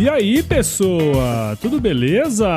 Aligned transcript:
E 0.00 0.08
aí, 0.08 0.42
pessoa? 0.42 1.58
Tudo 1.60 1.78
beleza? 1.78 2.48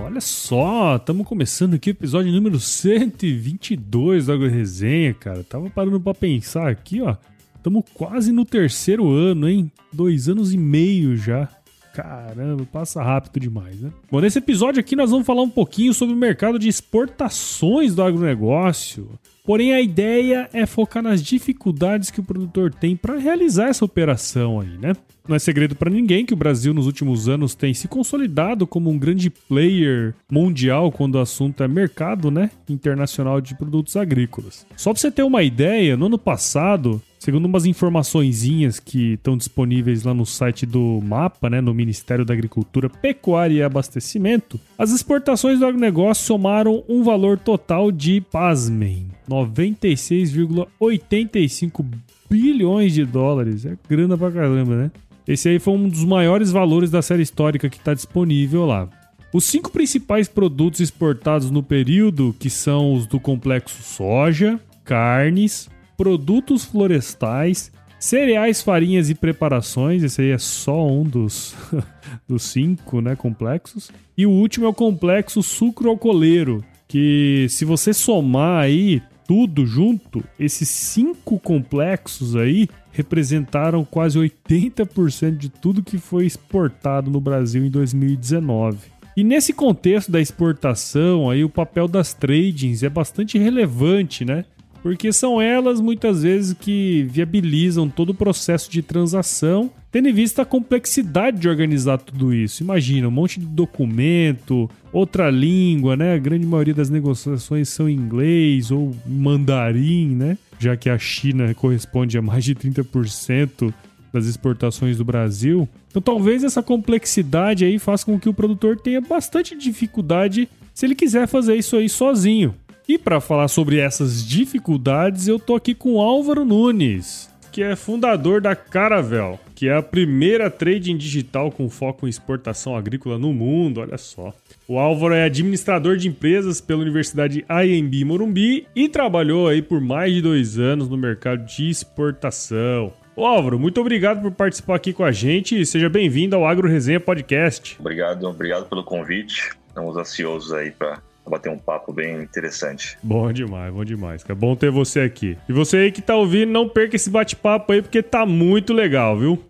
Olha 0.00 0.20
só, 0.20 0.94
estamos 0.94 1.26
começando 1.26 1.74
aqui 1.74 1.90
o 1.90 1.90
episódio 1.90 2.30
número 2.30 2.60
122 2.60 4.26
do 4.26 4.32
Agro 4.32 4.48
Resenha, 4.48 5.12
cara. 5.12 5.42
Tava 5.42 5.68
parando 5.68 5.98
para 5.98 6.14
pensar 6.14 6.68
aqui, 6.68 7.02
ó. 7.02 7.16
Estamos 7.56 7.82
quase 7.92 8.30
no 8.30 8.44
terceiro 8.44 9.10
ano, 9.10 9.48
hein? 9.48 9.72
Dois 9.92 10.28
anos 10.28 10.54
e 10.54 10.56
meio 10.56 11.16
já. 11.16 11.48
Caramba, 11.94 12.66
passa 12.72 13.00
rápido 13.00 13.40
demais, 13.40 13.80
né? 13.80 13.92
Bom, 14.10 14.20
nesse 14.20 14.38
episódio 14.38 14.80
aqui 14.80 14.96
nós 14.96 15.12
vamos 15.12 15.24
falar 15.24 15.42
um 15.42 15.48
pouquinho 15.48 15.94
sobre 15.94 16.12
o 16.12 16.18
mercado 16.18 16.58
de 16.58 16.68
exportações 16.68 17.94
do 17.94 18.02
agronegócio. 18.02 19.08
Porém, 19.44 19.72
a 19.72 19.80
ideia 19.80 20.48
é 20.52 20.66
focar 20.66 21.02
nas 21.02 21.22
dificuldades 21.22 22.10
que 22.10 22.18
o 22.18 22.24
produtor 22.24 22.74
tem 22.74 22.96
para 22.96 23.16
realizar 23.16 23.68
essa 23.68 23.84
operação 23.84 24.58
aí, 24.58 24.76
né? 24.76 24.94
Não 25.28 25.36
é 25.36 25.38
segredo 25.38 25.76
para 25.76 25.88
ninguém 25.88 26.26
que 26.26 26.34
o 26.34 26.36
Brasil 26.36 26.74
nos 26.74 26.86
últimos 26.86 27.28
anos 27.28 27.54
tem 27.54 27.72
se 27.72 27.86
consolidado 27.86 28.66
como 28.66 28.90
um 28.90 28.98
grande 28.98 29.30
player 29.30 30.14
mundial 30.30 30.90
quando 30.90 31.14
o 31.14 31.20
assunto 31.20 31.62
é 31.62 31.68
mercado, 31.68 32.30
né, 32.30 32.50
internacional 32.68 33.40
de 33.40 33.54
produtos 33.54 33.96
agrícolas. 33.96 34.66
Só 34.76 34.92
para 34.92 35.00
você 35.00 35.10
ter 35.10 35.22
uma 35.22 35.42
ideia, 35.42 35.96
no 35.96 36.06
ano 36.06 36.18
passado, 36.18 37.00
segundo 37.24 37.46
umas 37.46 37.64
informaçõezinhas 37.64 38.78
que 38.78 39.14
estão 39.14 39.34
disponíveis 39.34 40.04
lá 40.04 40.12
no 40.12 40.26
site 40.26 40.66
do 40.66 41.00
MAPA, 41.02 41.48
né, 41.48 41.62
no 41.62 41.72
Ministério 41.72 42.22
da 42.22 42.34
Agricultura, 42.34 42.90
Pecuária 42.90 43.54
e 43.54 43.62
Abastecimento, 43.62 44.60
as 44.76 44.90
exportações 44.90 45.58
do 45.58 45.64
agronegócio 45.64 46.26
somaram 46.26 46.84
um 46.86 47.02
valor 47.02 47.38
total 47.38 47.90
de, 47.90 48.20
pasmem, 48.20 49.06
96,85 49.26 51.82
bilhões 52.28 52.92
de 52.92 53.06
dólares. 53.06 53.64
É 53.64 53.74
grana 53.88 54.18
pra 54.18 54.30
caramba, 54.30 54.76
né? 54.76 54.90
Esse 55.26 55.48
aí 55.48 55.58
foi 55.58 55.72
um 55.72 55.88
dos 55.88 56.04
maiores 56.04 56.50
valores 56.50 56.90
da 56.90 57.00
série 57.00 57.22
histórica 57.22 57.70
que 57.70 57.78
está 57.78 57.94
disponível 57.94 58.66
lá. 58.66 58.86
Os 59.32 59.44
cinco 59.44 59.72
principais 59.72 60.28
produtos 60.28 60.80
exportados 60.80 61.50
no 61.50 61.62
período, 61.62 62.36
que 62.38 62.50
são 62.50 62.92
os 62.92 63.06
do 63.06 63.18
complexo 63.18 63.82
soja, 63.82 64.60
carnes, 64.84 65.70
produtos 65.96 66.64
florestais, 66.64 67.72
cereais, 67.98 68.60
farinhas 68.62 69.10
e 69.10 69.14
preparações. 69.14 70.02
Esse 70.02 70.22
aí 70.22 70.30
é 70.30 70.38
só 70.38 70.86
um 70.86 71.04
dos, 71.04 71.54
dos 72.28 72.42
cinco 72.42 73.00
né, 73.00 73.16
complexos. 73.16 73.90
E 74.16 74.26
o 74.26 74.30
último 74.30 74.66
é 74.66 74.68
o 74.68 74.74
complexo 74.74 75.42
sucro-alcooleiro, 75.42 76.64
que 76.86 77.46
se 77.48 77.64
você 77.64 77.92
somar 77.92 78.62
aí 78.62 79.02
tudo 79.26 79.64
junto, 79.64 80.22
esses 80.38 80.68
cinco 80.68 81.38
complexos 81.38 82.36
aí 82.36 82.68
representaram 82.92 83.84
quase 83.84 84.18
80% 84.18 85.36
de 85.36 85.48
tudo 85.48 85.82
que 85.82 85.98
foi 85.98 86.26
exportado 86.26 87.10
no 87.10 87.20
Brasil 87.20 87.64
em 87.64 87.70
2019. 87.70 88.78
E 89.16 89.24
nesse 89.24 89.52
contexto 89.52 90.10
da 90.10 90.20
exportação, 90.20 91.30
aí 91.30 91.44
o 91.44 91.48
papel 91.48 91.88
das 91.88 92.12
tradings 92.14 92.82
é 92.82 92.88
bastante 92.88 93.38
relevante, 93.38 94.24
né? 94.24 94.44
Porque 94.84 95.14
são 95.14 95.40
elas 95.40 95.80
muitas 95.80 96.22
vezes 96.24 96.52
que 96.52 97.06
viabilizam 97.08 97.88
todo 97.88 98.10
o 98.10 98.14
processo 98.14 98.70
de 98.70 98.82
transação, 98.82 99.70
tendo 99.90 100.10
em 100.10 100.12
vista 100.12 100.42
a 100.42 100.44
complexidade 100.44 101.38
de 101.38 101.48
organizar 101.48 101.96
tudo 101.96 102.34
isso. 102.34 102.62
Imagina, 102.62 103.08
um 103.08 103.10
monte 103.10 103.40
de 103.40 103.46
documento, 103.46 104.68
outra 104.92 105.30
língua, 105.30 105.96
né? 105.96 106.12
A 106.12 106.18
grande 106.18 106.44
maioria 106.44 106.74
das 106.74 106.90
negociações 106.90 107.70
são 107.70 107.88
em 107.88 107.94
inglês 107.94 108.70
ou 108.70 108.94
mandarim, 109.06 110.14
né? 110.14 110.36
Já 110.58 110.76
que 110.76 110.90
a 110.90 110.98
China 110.98 111.54
corresponde 111.54 112.18
a 112.18 112.22
mais 112.22 112.44
de 112.44 112.54
30% 112.54 113.72
das 114.12 114.26
exportações 114.26 114.98
do 114.98 115.04
Brasil. 115.04 115.66
Então 115.88 116.02
talvez 116.02 116.44
essa 116.44 116.62
complexidade 116.62 117.64
aí 117.64 117.78
faça 117.78 118.04
com 118.04 118.20
que 118.20 118.28
o 118.28 118.34
produtor 118.34 118.78
tenha 118.78 119.00
bastante 119.00 119.56
dificuldade 119.56 120.46
se 120.74 120.84
ele 120.84 120.94
quiser 120.94 121.26
fazer 121.26 121.54
isso 121.54 121.74
aí 121.74 121.88
sozinho. 121.88 122.54
E 122.86 122.98
para 122.98 123.18
falar 123.18 123.48
sobre 123.48 123.78
essas 123.78 124.26
dificuldades, 124.26 125.26
eu 125.26 125.38
tô 125.38 125.54
aqui 125.54 125.74
com 125.74 125.98
Álvaro 125.98 126.44
Nunes, 126.44 127.30
que 127.50 127.62
é 127.62 127.74
fundador 127.74 128.42
da 128.42 128.54
Caravel, 128.54 129.40
que 129.54 129.68
é 129.68 129.74
a 129.74 129.82
primeira 129.82 130.50
trading 130.50 130.98
digital 130.98 131.50
com 131.50 131.70
foco 131.70 132.06
em 132.06 132.10
exportação 132.10 132.76
agrícola 132.76 133.18
no 133.18 133.32
mundo, 133.32 133.80
olha 133.80 133.96
só. 133.96 134.34
O 134.68 134.78
Álvaro 134.78 135.14
é 135.14 135.24
administrador 135.24 135.96
de 135.96 136.08
empresas 136.08 136.60
pela 136.60 136.82
Universidade 136.82 137.42
IMB 137.48 138.04
Morumbi 138.04 138.66
e 138.76 138.86
trabalhou 138.86 139.48
aí 139.48 139.62
por 139.62 139.80
mais 139.80 140.12
de 140.12 140.20
dois 140.20 140.58
anos 140.58 140.86
no 140.86 140.98
mercado 140.98 141.46
de 141.46 141.70
exportação. 141.70 142.92
Ô 143.16 143.24
Álvaro, 143.24 143.58
muito 143.58 143.80
obrigado 143.80 144.20
por 144.20 144.32
participar 144.32 144.74
aqui 144.74 144.92
com 144.92 145.04
a 145.04 145.12
gente 145.12 145.58
e 145.58 145.64
seja 145.64 145.88
bem-vindo 145.88 146.36
ao 146.36 146.46
Agro 146.46 146.68
Resenha 146.68 147.00
Podcast. 147.00 147.76
Obrigado, 147.80 148.24
obrigado 148.24 148.68
pelo 148.68 148.84
convite. 148.84 149.52
Estamos 149.68 149.96
ansiosos 149.96 150.52
aí 150.52 150.70
para 150.70 151.00
bater 151.30 151.50
um 151.50 151.58
papo 151.58 151.92
bem 151.92 152.22
interessante. 152.22 152.98
Bom 153.02 153.32
demais, 153.32 153.72
bom 153.72 153.84
demais. 153.84 154.24
É 154.28 154.34
bom 154.34 154.54
ter 154.54 154.70
você 154.70 155.00
aqui. 155.00 155.38
E 155.48 155.52
você 155.52 155.76
aí 155.78 155.92
que 155.92 156.02
tá 156.02 156.14
ouvindo, 156.14 156.50
não 156.50 156.68
perca 156.68 156.96
esse 156.96 157.10
bate-papo 157.10 157.72
aí, 157.72 157.82
porque 157.82 158.02
tá 158.02 158.26
muito 158.26 158.72
legal, 158.72 159.18
viu? 159.18 159.42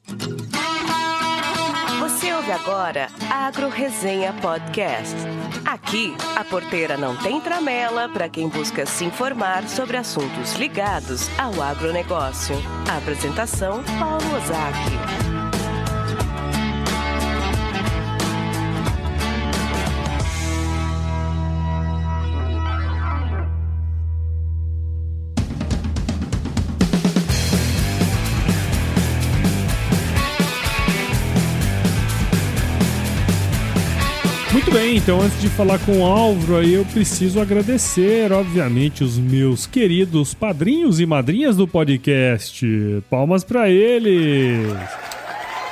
Você 2.01 2.33
ouve 2.33 2.53
agora 2.53 3.09
Agro 3.31 3.69
Resenha 3.69 4.33
Podcast. 4.35 5.15
Aqui, 5.65 6.15
a 6.37 6.45
porteira 6.45 6.97
não 6.97 7.17
tem 7.17 7.41
tramela 7.41 8.09
para 8.09 8.29
quem 8.29 8.49
busca 8.49 8.85
se 8.85 9.05
informar 9.05 9.67
sobre 9.69 9.97
assuntos 9.97 10.55
ligados 10.55 11.29
ao 11.39 11.63
agronegócio. 11.63 12.55
A 12.91 12.99
apresentação, 12.99 13.83
Paulo 13.99 14.37
Ozaki. 14.37 15.34
Bem, 34.73 34.97
então 34.97 35.21
antes 35.21 35.41
de 35.41 35.49
falar 35.49 35.79
com 35.81 36.01
o 36.01 36.05
Álvaro 36.05 36.57
aí, 36.57 36.75
eu 36.75 36.85
preciso 36.85 37.41
agradecer, 37.41 38.33
obviamente, 38.33 39.05
os 39.05 39.19
meus 39.19 39.67
queridos 39.67 40.35
padrinhos 40.35 41.01
e 41.01 41.07
madrinhas 41.07 41.57
do 41.57 41.67
podcast. 41.67 42.67
Palmas 43.11 43.45
para 43.45 43.69
eles! 43.69 44.67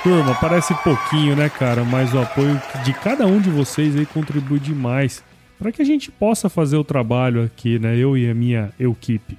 Turma, 0.02 0.34
parece 0.34 0.74
pouquinho, 0.82 1.36
né, 1.36 1.48
cara? 1.48 1.84
Mas 1.84 2.12
o 2.12 2.18
apoio 2.18 2.60
de 2.84 2.92
cada 2.92 3.26
um 3.26 3.40
de 3.40 3.50
vocês 3.50 3.96
aí 3.96 4.04
contribui 4.04 4.58
demais 4.58 5.22
para 5.58 5.70
que 5.70 5.80
a 5.80 5.84
gente 5.84 6.10
possa 6.10 6.48
fazer 6.48 6.76
o 6.76 6.84
trabalho 6.84 7.44
aqui, 7.44 7.78
né? 7.78 7.96
Eu 7.96 8.16
e 8.16 8.28
a 8.28 8.34
minha 8.34 8.72
equipe. 8.78 9.38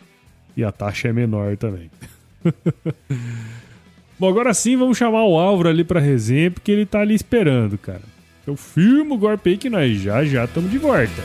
e 0.56 0.64
a 0.64 0.72
taxa 0.72 1.10
é 1.10 1.14
menor 1.14 1.58
também. 1.58 1.92
Bom, 4.22 4.30
agora 4.30 4.54
sim 4.54 4.78
vamos 4.78 5.00
chamar 5.00 5.26
o 5.26 5.36
Álvaro 5.36 5.68
ali 5.68 5.84
pra 5.84 6.00
resenha, 6.00 6.52
porque 6.52 6.72
ele 6.72 6.86
tá 6.86 7.00
ali 7.00 7.16
esperando, 7.16 7.76
cara. 7.76 8.04
Eu 8.46 8.56
firmo 8.56 9.16
o 9.16 9.18
golpe 9.18 9.50
aí 9.50 9.58
que 9.58 9.68
nós 9.68 10.00
já 10.00 10.24
já 10.24 10.46
estamos 10.46 10.70
de 10.70 10.78
volta. 10.78 11.24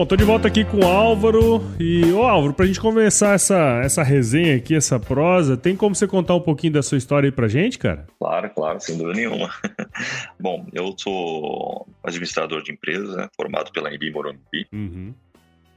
Bom, 0.00 0.06
tô 0.06 0.16
de 0.16 0.24
volta 0.24 0.48
aqui 0.48 0.64
com 0.64 0.78
o 0.78 0.86
Álvaro. 0.86 1.60
E, 1.78 2.10
ô 2.12 2.22
Álvaro, 2.22 2.54
pra 2.54 2.64
gente 2.64 2.80
começar 2.80 3.34
essa, 3.34 3.82
essa 3.84 4.02
resenha 4.02 4.56
aqui, 4.56 4.74
essa 4.74 4.98
prosa, 4.98 5.58
tem 5.58 5.76
como 5.76 5.94
você 5.94 6.06
contar 6.06 6.34
um 6.34 6.40
pouquinho 6.40 6.72
da 6.72 6.82
sua 6.82 6.96
história 6.96 7.26
aí 7.26 7.30
pra 7.30 7.48
gente, 7.48 7.78
cara? 7.78 8.06
Claro, 8.18 8.48
claro, 8.48 8.80
sem 8.80 8.96
dúvida 8.96 9.14
nenhuma. 9.14 9.50
Bom, 10.40 10.66
eu 10.72 10.94
sou 10.96 11.86
administrador 12.02 12.62
de 12.62 12.72
empresas, 12.72 13.14
né, 13.14 13.28
formado 13.36 13.70
pela 13.72 13.94
Embi 13.94 14.10
Morumbi. 14.10 14.66
Uhum. 14.72 15.12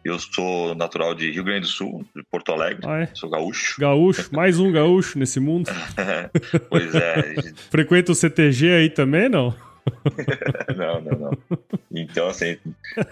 Eu 0.06 0.18
sou 0.18 0.74
natural 0.74 1.14
de 1.14 1.30
Rio 1.30 1.44
Grande 1.44 1.64
do 1.64 1.68
Sul, 1.68 2.06
de 2.16 2.24
Porto 2.24 2.54
Alegre. 2.54 2.88
Ah, 2.88 3.02
é? 3.02 3.10
Sou 3.14 3.30
gaúcho. 3.30 3.76
Gaúcho, 3.78 4.30
mais 4.32 4.58
um 4.58 4.72
gaúcho 4.72 5.20
nesse 5.20 5.42
mundo. 5.42 5.70
pois 6.70 6.96
é. 6.96 7.36
Frequenta 7.70 8.14
o 8.14 8.16
CTG 8.16 8.72
aí 8.72 8.90
também, 8.90 9.28
não? 9.28 9.54
não, 10.76 11.02
não, 11.02 11.20
não. 11.20 11.38
Então, 11.92 12.28
assim, 12.28 12.58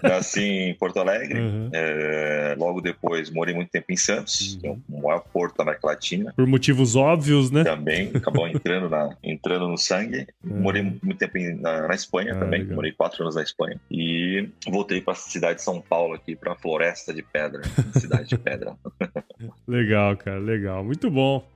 nasci 0.02 0.42
em 0.42 0.74
Porto 0.74 0.98
Alegre. 0.98 1.40
Uhum. 1.40 1.70
É, 1.72 2.54
logo 2.58 2.80
depois, 2.80 3.30
morei 3.30 3.54
muito 3.54 3.70
tempo 3.70 3.86
em 3.90 3.96
Santos, 3.96 4.54
uhum. 4.54 4.60
que 4.60 4.66
é 4.66 4.70
o 4.70 5.02
maior 5.02 5.20
porto 5.20 5.56
da 5.56 5.62
América 5.62 5.86
Latina. 5.86 6.32
Por 6.34 6.46
motivos 6.46 6.96
óbvios, 6.96 7.50
né? 7.50 7.64
Também, 7.64 8.10
acabou 8.14 8.46
entrando, 8.48 8.88
na, 8.88 9.16
entrando 9.22 9.68
no 9.68 9.78
sangue. 9.78 10.26
Uhum. 10.44 10.60
Morei 10.60 10.82
muito 10.82 11.18
tempo 11.18 11.38
em, 11.38 11.54
na, 11.54 11.88
na, 11.88 11.94
Espanha 11.94 12.32
ah, 12.34 12.38
também. 12.38 12.60
Legal. 12.60 12.76
Morei 12.76 12.92
quatro 12.92 13.22
anos 13.22 13.36
na 13.36 13.42
Espanha. 13.42 13.80
E 13.90 14.48
voltei 14.68 15.00
para 15.00 15.12
a 15.12 15.16
cidade 15.16 15.56
de 15.56 15.62
São 15.62 15.80
Paulo 15.80 16.14
aqui, 16.14 16.34
para 16.34 16.54
Floresta 16.56 17.12
de 17.12 17.22
Pedra. 17.22 17.62
cidade 17.94 18.28
de 18.28 18.38
Pedra. 18.38 18.74
legal, 19.66 20.16
cara, 20.16 20.38
legal. 20.38 20.84
Muito 20.84 21.10
bom. 21.10 21.46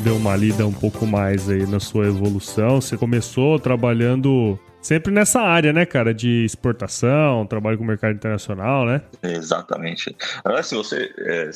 Deu 0.00 0.16
uma 0.16 0.34
lida 0.34 0.66
um 0.66 0.72
pouco 0.72 1.06
mais 1.06 1.48
aí 1.48 1.66
na 1.66 1.78
sua 1.78 2.06
evolução. 2.06 2.80
Você 2.80 2.96
começou 2.96 3.58
trabalhando 3.58 4.58
Sempre 4.82 5.12
nessa 5.12 5.40
área, 5.40 5.72
né, 5.72 5.84
cara, 5.84 6.14
de 6.14 6.44
exportação, 6.44 7.46
trabalho 7.46 7.76
com 7.76 7.84
o 7.84 7.86
mercado 7.86 8.14
internacional, 8.14 8.86
né? 8.86 9.02
Exatamente. 9.22 10.16
Se 10.62 10.74
você, 10.74 11.12
é, 11.18 11.50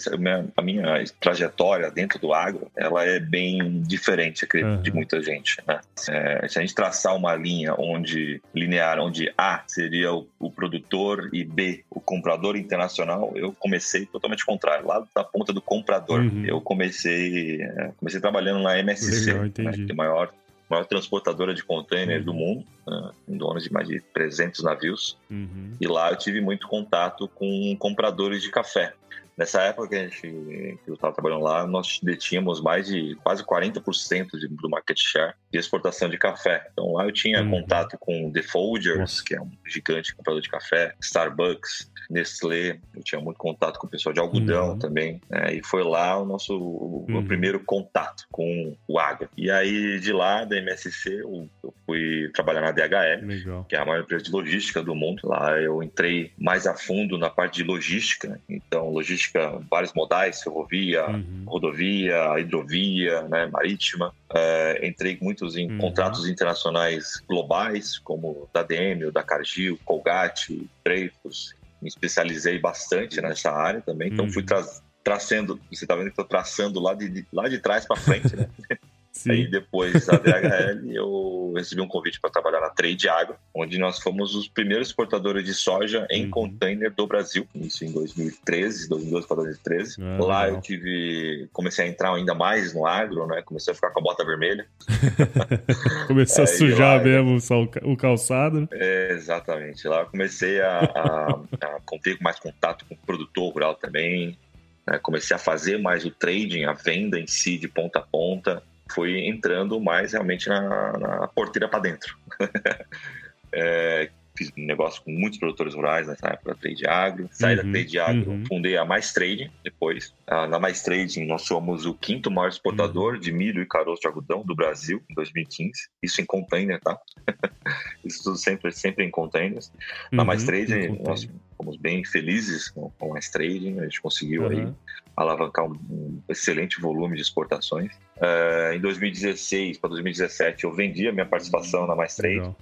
a 0.57 0.63
minha 0.63 1.05
trajetória 1.21 1.91
dentro 1.91 2.19
do 2.19 2.35
agro, 2.35 2.71
ela 2.77 3.05
é 3.05 3.19
bem 3.19 3.81
diferente, 3.83 4.45
acredito, 4.45 4.77
uhum. 4.77 4.83
de 4.83 4.93
muita 4.93 5.23
gente, 5.23 5.57
né? 5.67 5.81
É, 6.09 6.47
se 6.49 6.59
a 6.59 6.63
gente 6.63 6.75
traçar 6.75 7.17
uma 7.17 7.35
linha 7.35 7.75
onde 7.79 8.43
linear, 8.55 8.99
onde 9.01 9.33
A 9.39 9.63
seria 9.67 10.13
o, 10.13 10.27
o, 10.39 10.51
produtor 10.51 11.31
e 11.33 11.45
B 11.45 11.83
o 11.91 12.01
comprador 12.01 12.57
internacional, 12.57 13.33
eu 13.35 13.53
comecei 13.59 14.05
totalmente 14.07 14.45
contrário, 14.45 14.87
lá 14.87 15.03
da 15.15 15.25
ponta 15.25 15.53
do 15.53 15.63
comprador. 15.63 16.21
Uhum. 16.21 16.45
Eu 16.47 16.61
comecei, 16.61 17.63
é, 17.63 17.91
comecei 17.97 18.21
trabalhando 18.21 18.63
na 18.63 18.79
MSC, 18.79 19.33
Legal, 19.33 19.45
né, 19.45 19.73
que 19.73 19.93
é 19.93 19.95
maior 19.95 20.31
maior 20.69 20.85
transportadora 20.87 21.55
de 21.55 21.63
container 21.63 22.19
uhum. 22.19 22.25
do 22.25 22.35
mundo, 22.35 22.67
né, 22.87 23.11
dona 23.29 23.61
de 23.61 23.73
mais 23.73 23.89
de 23.89 24.01
300 24.01 24.63
navios. 24.63 25.19
Uhum. 25.31 25.73
E 25.81 25.87
lá 25.87 26.11
eu 26.11 26.17
tive 26.17 26.41
muito 26.41 26.67
contato 26.67 27.29
com 27.29 27.77
compradores 27.79 28.43
de 28.43 28.51
café. 28.51 28.95
Nessa 29.37 29.63
época 29.63 29.89
que, 29.89 29.95
a 29.97 30.03
gente, 30.03 30.21
que 30.21 30.91
eu 30.91 30.95
estava 30.95 31.13
trabalhando 31.13 31.43
lá, 31.43 31.67
nós 31.67 31.99
detínhamos 32.03 32.61
mais 32.61 32.87
de 32.87 33.17
quase 33.23 33.45
40% 33.45 34.39
de, 34.39 34.49
do 34.49 34.71
market 34.71 34.99
share 34.99 35.35
de 35.53 35.59
exportação 35.59 36.09
de 36.09 36.19
café. 36.19 36.67
Então 36.73 36.93
lá 36.93 37.05
eu 37.05 37.13
tinha 37.13 37.43
uhum. 37.43 37.51
contato 37.51 37.97
com 37.99 38.31
The 38.31 38.43
Folgers, 38.43 39.21
que 39.21 39.35
é 39.35 39.41
um 39.41 39.51
gigante 39.67 40.15
comprador 40.15 40.41
de 40.41 40.49
café, 40.49 40.95
Starbucks, 41.01 41.91
Nestlé, 42.11 42.79
eu 42.95 43.03
tinha 43.03 43.21
muito 43.21 43.39
contato 43.39 43.79
com 43.79 43.87
o 43.87 43.91
pessoal 43.91 44.13
de 44.13 44.21
algodão 44.21 44.71
uhum. 44.71 44.79
também, 44.79 45.21
né? 45.29 45.55
e 45.55 45.65
foi 45.65 45.83
lá 45.83 46.19
o 46.19 46.25
nosso 46.25 46.57
o, 46.57 47.07
uhum. 47.09 47.27
primeiro 47.27 47.61
contato 47.61 48.27
com 48.31 48.77
o 48.87 48.99
agro. 48.99 49.29
E 49.37 49.51
aí 49.51 49.99
de 49.99 50.13
lá, 50.13 50.45
da 50.45 50.57
MSC, 50.57 51.09
eu, 51.09 51.49
eu 51.63 51.75
fui 51.87 52.31
trabalhar 52.35 52.61
na 52.61 52.73
DHL, 52.73 53.27
Legal. 53.27 53.65
que 53.65 53.75
é 53.75 53.79
a 53.79 53.85
maior 53.85 54.03
empresa 54.03 54.25
de 54.25 54.31
logística 54.31 54.83
do 54.83 54.95
mundo. 54.95 55.23
Lá 55.25 55.59
eu 55.59 55.83
entrei 55.83 56.33
mais 56.39 56.67
a 56.67 56.75
fundo 56.75 57.17
na 57.19 57.31
parte 57.31 57.57
de 57.57 57.65
logística, 57.65 58.41
então 58.49 58.91
logística 58.91 59.24
vários 59.71 59.93
modais, 59.93 60.43
ferrovia, 60.43 61.07
uhum. 61.09 61.45
rodovia, 61.47 62.39
hidrovia, 62.39 63.23
né, 63.23 63.47
marítima. 63.47 64.15
Uh, 64.31 64.85
entrei 64.85 65.19
muitos 65.21 65.57
em 65.57 65.71
uhum. 65.71 65.79
contratos 65.79 66.29
internacionais 66.29 67.23
globais, 67.29 67.99
como 67.99 68.49
da 68.53 68.63
DM, 68.63 69.11
da 69.11 69.23
Cargill, 69.23 69.79
Colgate, 69.85 70.69
Dreyfus, 70.85 71.55
me 71.81 71.89
especializei 71.89 72.59
bastante 72.59 73.21
nessa 73.21 73.53
área 73.53 73.81
também, 73.81 74.11
então 74.13 74.31
fui 74.31 74.43
uhum. 74.43 74.47
tra 74.47 74.65
traçando, 75.05 75.61
você 75.71 75.85
está 75.85 75.95
vendo 75.95 76.07
que 76.07 76.13
estou 76.13 76.25
traçando 76.25 76.81
lá 76.81 76.95
de, 76.95 77.27
lá 77.31 77.47
de 77.47 77.59
trás 77.59 77.85
para 77.85 77.95
frente, 77.95 78.35
né? 78.35 78.49
Sim. 79.15 79.31
Aí 79.31 79.47
depois 79.47 80.07
da 80.07 80.17
DHL 80.19 80.91
eu 80.91 81.53
recebi 81.57 81.81
um 81.81 81.87
convite 81.87 82.21
para 82.21 82.31
trabalhar 82.31 82.61
na 82.61 82.71
Trade 82.71 83.09
Agro, 83.09 83.37
onde 83.55 83.79
nós 83.79 84.01
fomos 84.01 84.35
os 84.35 84.49
primeiros 84.49 84.89
exportadores 84.89 85.45
de 85.45 85.55
soja 85.55 86.05
em 86.11 86.25
uhum. 86.25 86.31
container 86.31 86.93
do 86.93 87.07
Brasil. 87.07 87.47
Isso 87.55 87.85
em 87.85 87.93
2013, 87.93 88.89
2012 88.89 89.27
para 89.27 89.37
2013. 89.37 89.97
Ah, 90.03 90.25
Lá 90.25 90.49
eu 90.49 90.61
tive, 90.61 91.49
comecei 91.53 91.85
a 91.85 91.89
entrar 91.89 92.13
ainda 92.13 92.35
mais 92.35 92.75
no 92.75 92.85
agro, 92.87 93.27
né? 93.29 93.41
Comecei 93.43 93.71
a 93.71 93.75
ficar 93.75 93.91
com 93.91 94.01
a 94.01 94.03
bota 94.03 94.25
vermelha. 94.25 94.67
Começou 96.09 96.43
a 96.43 96.47
sujar 96.49 96.99
lá, 96.99 97.05
mesmo 97.05 97.39
o 97.83 97.97
calçado. 97.97 98.69
É, 98.73 99.13
exatamente. 99.13 99.87
Lá 99.87 100.01
eu 100.01 100.07
comecei 100.07 100.61
a, 100.61 100.81
a, 100.81 101.41
a 101.63 101.99
ter 102.03 102.19
mais 102.21 102.41
contato 102.41 102.85
com 102.87 102.95
o 102.95 102.99
produtor 102.99 103.53
rural 103.53 103.75
também. 103.77 104.37
Né? 104.85 104.99
Comecei 104.99 105.37
a 105.37 105.39
fazer 105.39 105.79
mais 105.79 106.05
o 106.05 106.11
trading, 106.11 106.65
a 106.65 106.73
venda 106.73 107.19
em 107.19 107.29
si 107.29 107.57
de 107.57 107.69
ponta 107.69 108.01
a 108.01 108.03
ponta 108.03 108.61
foi 108.91 109.27
entrando 109.27 109.81
mais 109.81 110.13
realmente 110.13 110.49
na, 110.49 110.93
na 110.99 111.29
porteira 111.29 111.69
para 111.69 111.81
dentro. 111.81 112.17
é, 113.53 114.11
fiz 114.37 114.51
um 114.57 114.65
negócio 114.65 115.03
com 115.03 115.13
muitos 115.13 115.39
produtores 115.39 115.75
rurais 115.75 116.07
nessa 116.07 116.29
época 116.29 116.55
da 116.55 116.61
Trade 116.61 116.87
Agro. 116.87 117.29
Saí 117.31 117.57
uhum, 117.57 117.65
da 117.65 117.71
Trade 117.71 117.99
Agro, 117.99 118.31
uhum. 118.31 118.45
fundei 118.47 118.77
a 118.77 118.85
Mais 118.85 119.13
Trading 119.13 119.51
depois. 119.63 120.13
Ah, 120.27 120.47
na 120.47 120.59
Mais 120.59 120.83
Trading, 120.83 121.25
nós 121.25 121.43
somos 121.43 121.87
o 121.87 121.95
quinto 121.95 122.31
maior 122.31 122.49
exportador 122.49 123.15
uhum. 123.15 123.21
de 123.21 123.33
milho 123.33 123.63
e 123.63 123.67
caroço 123.67 124.03
de 124.03 124.09
algodão 124.09 124.43
do 124.45 124.55
Brasil 124.55 125.03
em 125.09 125.15
2015. 125.15 125.73
Isso 126.03 126.21
em 126.21 126.25
container, 126.25 126.81
tá? 126.81 126.99
Isso 128.05 128.25
tudo 128.25 128.37
sempre, 128.37 128.73
sempre 128.73 129.05
em 129.05 129.11
containers. 129.11 129.73
Na 130.11 130.25
Mais 130.25 130.43
uhum, 130.43 130.47
Trading, 130.47 131.03
nós 131.05 131.29
fomos 131.57 131.77
bem 131.77 132.05
felizes 132.05 132.69
com, 132.69 132.91
com 132.99 133.11
a 133.11 133.13
Mais 133.15 133.31
Trading. 133.31 133.79
A 133.79 133.85
gente 133.85 134.01
conseguiu 134.01 134.49
aí 134.49 134.65
uhum. 134.65 134.75
alavancar 135.17 135.65
um, 135.65 135.79
um, 135.91 136.23
excelente 136.29 136.81
volume 136.81 137.15
de 137.15 137.23
exportações. 137.23 137.93
Uh, 138.17 138.75
em 138.75 138.81
2016 138.81 139.79
para 139.79 139.91
2017, 139.91 140.65
eu 140.65 140.73
vendi 140.73 141.07
a 141.09 141.13
minha 141.13 141.27
participação 141.27 141.87
na 141.87 141.95
Mais 141.95 142.17
Trading 142.17 142.55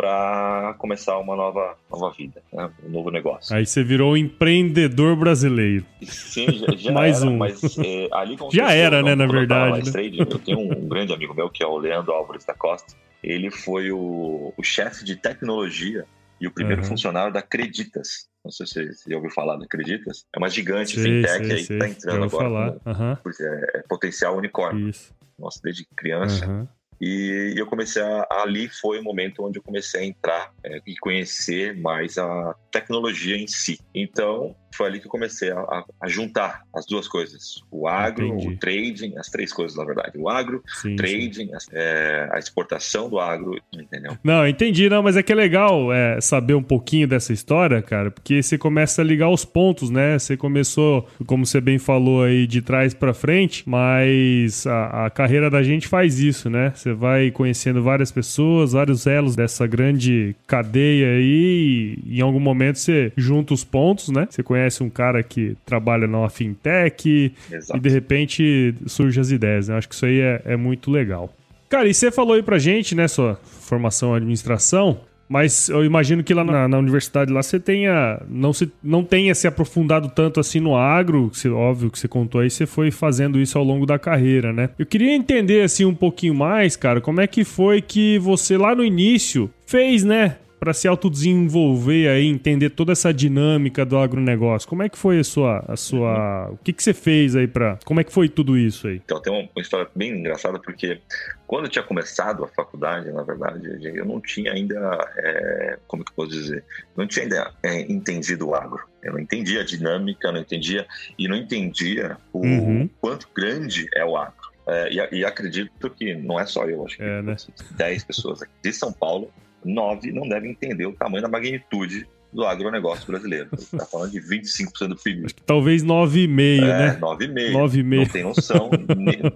para 0.00 0.74
começar 0.78 1.18
uma 1.18 1.36
nova, 1.36 1.76
nova 1.90 2.10
vida, 2.16 2.42
né? 2.50 2.70
um 2.82 2.88
novo 2.88 3.10
negócio. 3.10 3.54
Aí 3.54 3.66
você 3.66 3.84
virou 3.84 4.14
um 4.14 4.16
empreendedor 4.16 5.14
brasileiro. 5.14 5.84
Sim, 6.02 6.46
já, 6.52 6.74
já 6.74 6.92
Mais 6.92 7.20
era, 7.20 7.30
um. 7.30 7.36
mas 7.36 7.78
é, 7.78 8.08
ali 8.10 8.38
Já 8.50 8.72
era, 8.72 9.02
né, 9.02 9.14
na 9.14 9.26
verdade. 9.26 9.84
Né? 9.84 9.92
Trade, 9.92 10.18
eu 10.18 10.26
tenho 10.38 10.58
um, 10.58 10.72
um 10.72 10.88
grande 10.88 11.12
amigo 11.12 11.34
meu 11.34 11.50
que 11.50 11.62
é 11.62 11.66
o 11.66 11.76
Leandro 11.76 12.12
Álvares 12.12 12.46
da 12.46 12.54
Costa. 12.54 12.94
Ele 13.22 13.50
foi 13.50 13.92
o, 13.92 14.54
o 14.56 14.62
chefe 14.62 15.04
de 15.04 15.16
tecnologia 15.16 16.06
e 16.40 16.46
o 16.46 16.50
primeiro 16.50 16.80
uhum. 16.80 16.88
funcionário 16.88 17.30
da 17.30 17.42
Creditas. 17.42 18.26
Não 18.42 18.50
sei 18.50 18.66
se 18.66 18.94
você 18.94 19.10
já 19.10 19.16
ouviu 19.16 19.30
falar 19.30 19.58
da 19.58 19.66
Creditas. 19.66 20.24
É 20.34 20.38
uma 20.38 20.48
gigante 20.48 20.98
sei, 20.98 21.22
fintech 21.22 21.44
sei, 21.44 21.56
aí 21.56 21.64
sei. 21.64 21.66
que 21.66 21.72
está 21.74 21.88
entrando 21.88 22.24
agora. 22.24 22.44
Falar. 22.48 22.70
Uhum. 22.86 23.18
É, 23.38 23.78
é, 23.78 23.82
potencial 23.86 24.34
unicórnio. 24.34 24.88
Isso. 24.88 25.14
Nossa, 25.38 25.60
desde 25.62 25.84
criança. 25.94 26.46
Uhum. 26.48 26.66
E 27.00 27.54
eu 27.56 27.66
comecei 27.66 28.02
a, 28.02 28.26
ali 28.30 28.68
foi 28.68 29.00
o 29.00 29.02
momento 29.02 29.42
onde 29.42 29.58
eu 29.58 29.62
comecei 29.62 30.00
a 30.02 30.04
entrar 30.04 30.52
é, 30.62 30.80
e 30.86 30.96
conhecer 30.98 31.76
mais 31.78 32.18
a 32.18 32.54
tecnologia 32.70 33.36
em 33.36 33.46
si. 33.46 33.80
Então, 33.94 34.54
foi 34.74 34.86
ali 34.86 35.00
que 35.00 35.06
eu 35.06 35.10
comecei 35.10 35.50
a, 35.50 35.84
a 36.00 36.08
juntar 36.08 36.62
as 36.74 36.86
duas 36.86 37.08
coisas: 37.08 37.62
o 37.70 37.86
agro, 37.86 38.26
Entendi. 38.26 38.48
o 38.48 38.58
trading, 38.58 39.16
as 39.16 39.28
três 39.28 39.52
coisas, 39.52 39.76
na 39.76 39.84
verdade. 39.84 40.16
O 40.16 40.28
agro, 40.28 40.62
sim, 40.80 40.96
trading, 40.96 41.46
sim. 41.46 41.50
A, 41.54 41.78
é, 41.78 42.28
a, 42.32 42.38
exportação 42.38 43.08
do 43.08 43.18
agro, 43.18 43.60
entendeu? 43.72 44.16
Não, 44.22 44.46
entendi, 44.46 44.88
não, 44.88 45.02
mas 45.02 45.16
é 45.16 45.22
que 45.22 45.32
é 45.32 45.34
legal 45.34 45.92
é, 45.92 46.20
saber 46.20 46.54
um 46.54 46.62
pouquinho 46.62 47.06
dessa 47.06 47.32
história, 47.32 47.82
cara, 47.82 48.10
porque 48.10 48.42
você 48.42 48.56
começa 48.56 49.02
a 49.02 49.04
ligar 49.04 49.28
os 49.28 49.44
pontos, 49.44 49.90
né? 49.90 50.18
Você 50.18 50.36
começou, 50.36 51.08
como 51.26 51.44
você 51.44 51.60
bem 51.60 51.78
falou 51.78 52.22
aí, 52.22 52.46
de 52.46 52.62
trás 52.62 52.94
para 52.94 53.12
frente, 53.12 53.68
mas 53.68 54.66
a, 54.66 55.06
a 55.06 55.10
carreira 55.10 55.50
da 55.50 55.62
gente 55.62 55.88
faz 55.88 56.18
isso, 56.18 56.48
né? 56.48 56.72
Você 56.74 56.92
vai 56.92 57.30
conhecendo 57.30 57.82
várias 57.82 58.10
pessoas, 58.10 58.72
vários 58.72 59.06
elos 59.06 59.34
dessa 59.34 59.66
grande 59.66 60.34
cadeia 60.46 61.08
aí, 61.08 61.98
e 62.04 62.18
em 62.18 62.20
algum 62.20 62.40
momento 62.40 62.78
você 62.78 63.12
junta 63.16 63.54
os 63.54 63.64
pontos, 63.64 64.08
né? 64.08 64.26
Você 64.30 64.42
conhece 64.42 64.59
conhece 64.60 64.82
um 64.82 64.90
cara 64.90 65.22
que 65.22 65.56
trabalha 65.64 66.06
numa 66.06 66.28
fintech 66.28 67.32
Exato. 67.50 67.78
e 67.78 67.80
de 67.80 67.88
repente 67.88 68.74
surgem 68.86 69.20
as 69.20 69.30
ideias. 69.30 69.68
Né? 69.68 69.76
Acho 69.76 69.88
que 69.88 69.94
isso 69.94 70.06
aí 70.06 70.20
é, 70.20 70.42
é 70.44 70.56
muito 70.56 70.90
legal. 70.90 71.32
Cara, 71.68 71.88
e 71.88 71.94
você 71.94 72.10
falou 72.10 72.34
aí 72.34 72.42
pra 72.42 72.58
gente, 72.58 72.94
né, 72.94 73.08
sua 73.08 73.38
formação 73.44 74.12
em 74.12 74.16
administração, 74.16 75.00
Mas 75.28 75.68
eu 75.68 75.84
imagino 75.84 76.24
que 76.24 76.34
lá 76.34 76.42
na, 76.42 76.66
na, 76.66 76.76
universidade 76.76 77.32
lá 77.32 77.40
você 77.40 77.60
tenha 77.60 78.20
não, 78.28 78.52
se, 78.52 78.68
não 78.82 79.04
tenha 79.04 79.32
se 79.32 79.46
aprofundado 79.46 80.08
tanto 80.08 80.40
assim 80.40 80.58
no 80.58 80.76
agro, 80.76 81.30
que 81.30 81.48
óbvio 81.48 81.88
que 81.88 82.00
você 82.00 82.08
contou 82.08 82.40
aí, 82.40 82.50
você 82.50 82.66
foi 82.66 82.90
fazendo 82.90 83.38
isso 83.38 83.56
ao 83.56 83.62
longo 83.62 83.86
da 83.86 83.96
carreira, 83.96 84.52
né? 84.52 84.70
Eu 84.76 84.84
queria 84.84 85.14
entender 85.14 85.62
assim 85.62 85.84
um 85.84 85.94
pouquinho 85.94 86.34
mais, 86.34 86.74
cara, 86.74 87.00
como 87.00 87.20
é 87.20 87.28
que 87.28 87.44
foi 87.44 87.80
que 87.80 88.18
você 88.18 88.58
lá 88.58 88.74
no 88.74 88.84
início 88.84 89.48
fez, 89.64 90.02
né? 90.02 90.34
Para 90.60 90.74
se 90.74 90.86
autodesenvolver 90.86 92.10
aí, 92.10 92.26
entender 92.26 92.68
toda 92.68 92.92
essa 92.92 93.14
dinâmica 93.14 93.82
do 93.82 93.96
agronegócio. 93.96 94.68
Como 94.68 94.82
é 94.82 94.90
que 94.90 94.98
foi 94.98 95.18
a 95.18 95.24
sua. 95.24 95.64
A 95.66 95.74
sua 95.74 96.48
uhum. 96.48 96.54
O 96.54 96.56
que, 96.58 96.74
que 96.74 96.82
você 96.82 96.92
fez 96.92 97.34
aí 97.34 97.48
para. 97.48 97.78
Como 97.82 97.98
é 97.98 98.04
que 98.04 98.12
foi 98.12 98.28
tudo 98.28 98.58
isso 98.58 98.86
aí? 98.86 98.96
Então, 98.96 99.20
tem 99.22 99.32
uma, 99.32 99.48
uma 99.56 99.62
história 99.62 99.88
bem 99.96 100.18
engraçada, 100.18 100.60
porque 100.60 101.00
quando 101.46 101.64
eu 101.64 101.70
tinha 101.70 101.82
começado 101.82 102.44
a 102.44 102.48
faculdade, 102.48 103.10
na 103.10 103.22
verdade, 103.22 103.66
eu 103.82 104.04
não 104.04 104.20
tinha 104.20 104.52
ainda. 104.52 104.76
É, 105.16 105.78
como 105.88 106.04
que 106.04 106.10
eu 106.10 106.14
posso 106.14 106.30
dizer? 106.30 106.62
Não 106.94 107.06
tinha 107.06 107.24
ainda 107.24 107.54
é, 107.62 107.80
entendido 107.90 108.48
o 108.48 108.54
agro. 108.54 108.86
Eu 109.02 109.14
não 109.14 109.18
entendia 109.18 109.62
a 109.62 109.64
dinâmica, 109.64 110.30
não 110.30 110.40
entendia. 110.40 110.86
E 111.18 111.26
não 111.26 111.36
entendia 111.36 112.18
o 112.34 112.44
uhum. 112.44 112.90
quanto 113.00 113.26
grande 113.34 113.88
é 113.94 114.04
o 114.04 114.14
agro. 114.14 114.50
É, 114.66 114.90
e, 114.92 115.20
e, 115.20 115.24
acredito 115.24 115.90
que 115.90 116.14
não 116.14 116.38
é 116.38 116.44
só 116.44 116.66
eu, 116.66 116.84
acho 116.84 116.98
que 116.98 117.02
é, 117.02 117.22
né? 117.22 117.34
10 117.72 118.04
pessoas 118.04 118.42
aqui 118.42 118.52
de 118.62 118.72
São 118.72 118.92
Paulo 118.92 119.32
nove 119.64 120.12
não 120.12 120.28
devem 120.28 120.50
entender 120.50 120.86
o 120.86 120.92
tamanho 120.92 121.22
da 121.22 121.28
magnitude 121.28 122.06
do 122.32 122.44
agronegócio 122.44 123.06
brasileiro. 123.06 123.48
Está 123.52 123.84
falando 123.84 124.12
de 124.12 124.20
25% 124.20 124.88
do 124.88 124.96
PIB. 124.96 125.32
Talvez 125.44 125.82
9,5%, 125.82 126.62
é, 126.62 126.78
né? 126.78 126.98
9,5%. 127.00 127.52
9,5%. 127.52 127.96
Não 127.96 128.06
tem 128.06 128.22
noção, 128.22 128.70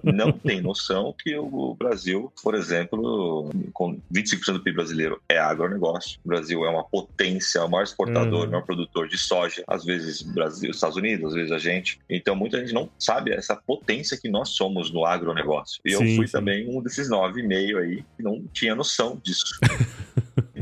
não 0.03 0.31
tem 0.31 0.61
noção 0.61 1.15
que 1.21 1.35
o 1.37 1.75
Brasil, 1.75 2.31
por 2.41 2.55
exemplo, 2.55 3.49
com 3.73 3.99
25% 4.13 4.53
do 4.53 4.63
PIB 4.63 4.77
brasileiro 4.77 5.21
é 5.29 5.37
agronegócio. 5.37 6.19
O 6.23 6.29
Brasil 6.29 6.65
é 6.65 6.69
uma 6.69 6.83
potência, 6.83 7.59
é 7.59 7.63
o 7.63 7.69
maior 7.69 7.83
exportador, 7.83 8.41
uhum. 8.41 8.47
o 8.47 8.51
maior 8.51 8.65
produtor 8.65 9.07
de 9.07 9.17
soja. 9.17 9.63
Às 9.67 9.83
vezes 9.83 10.21
Brasil, 10.21 10.71
Estados 10.71 10.97
Unidos, 10.97 11.27
às 11.27 11.33
vezes 11.33 11.51
a 11.51 11.57
gente. 11.57 11.99
Então 12.09 12.35
muita 12.35 12.59
gente 12.59 12.73
não 12.73 12.89
sabe 12.97 13.31
essa 13.31 13.55
potência 13.55 14.17
que 14.17 14.29
nós 14.29 14.49
somos 14.49 14.91
no 14.91 15.05
agronegócio. 15.05 15.81
E 15.83 15.91
sim, 15.91 15.95
eu 15.95 16.15
fui 16.15 16.27
sim. 16.27 16.33
também 16.33 16.69
um 16.69 16.81
desses 16.81 17.09
9,5% 17.09 17.77
aí 17.77 18.03
que 18.15 18.23
não 18.23 18.43
tinha 18.53 18.75
noção 18.75 19.19
disso. 19.23 19.59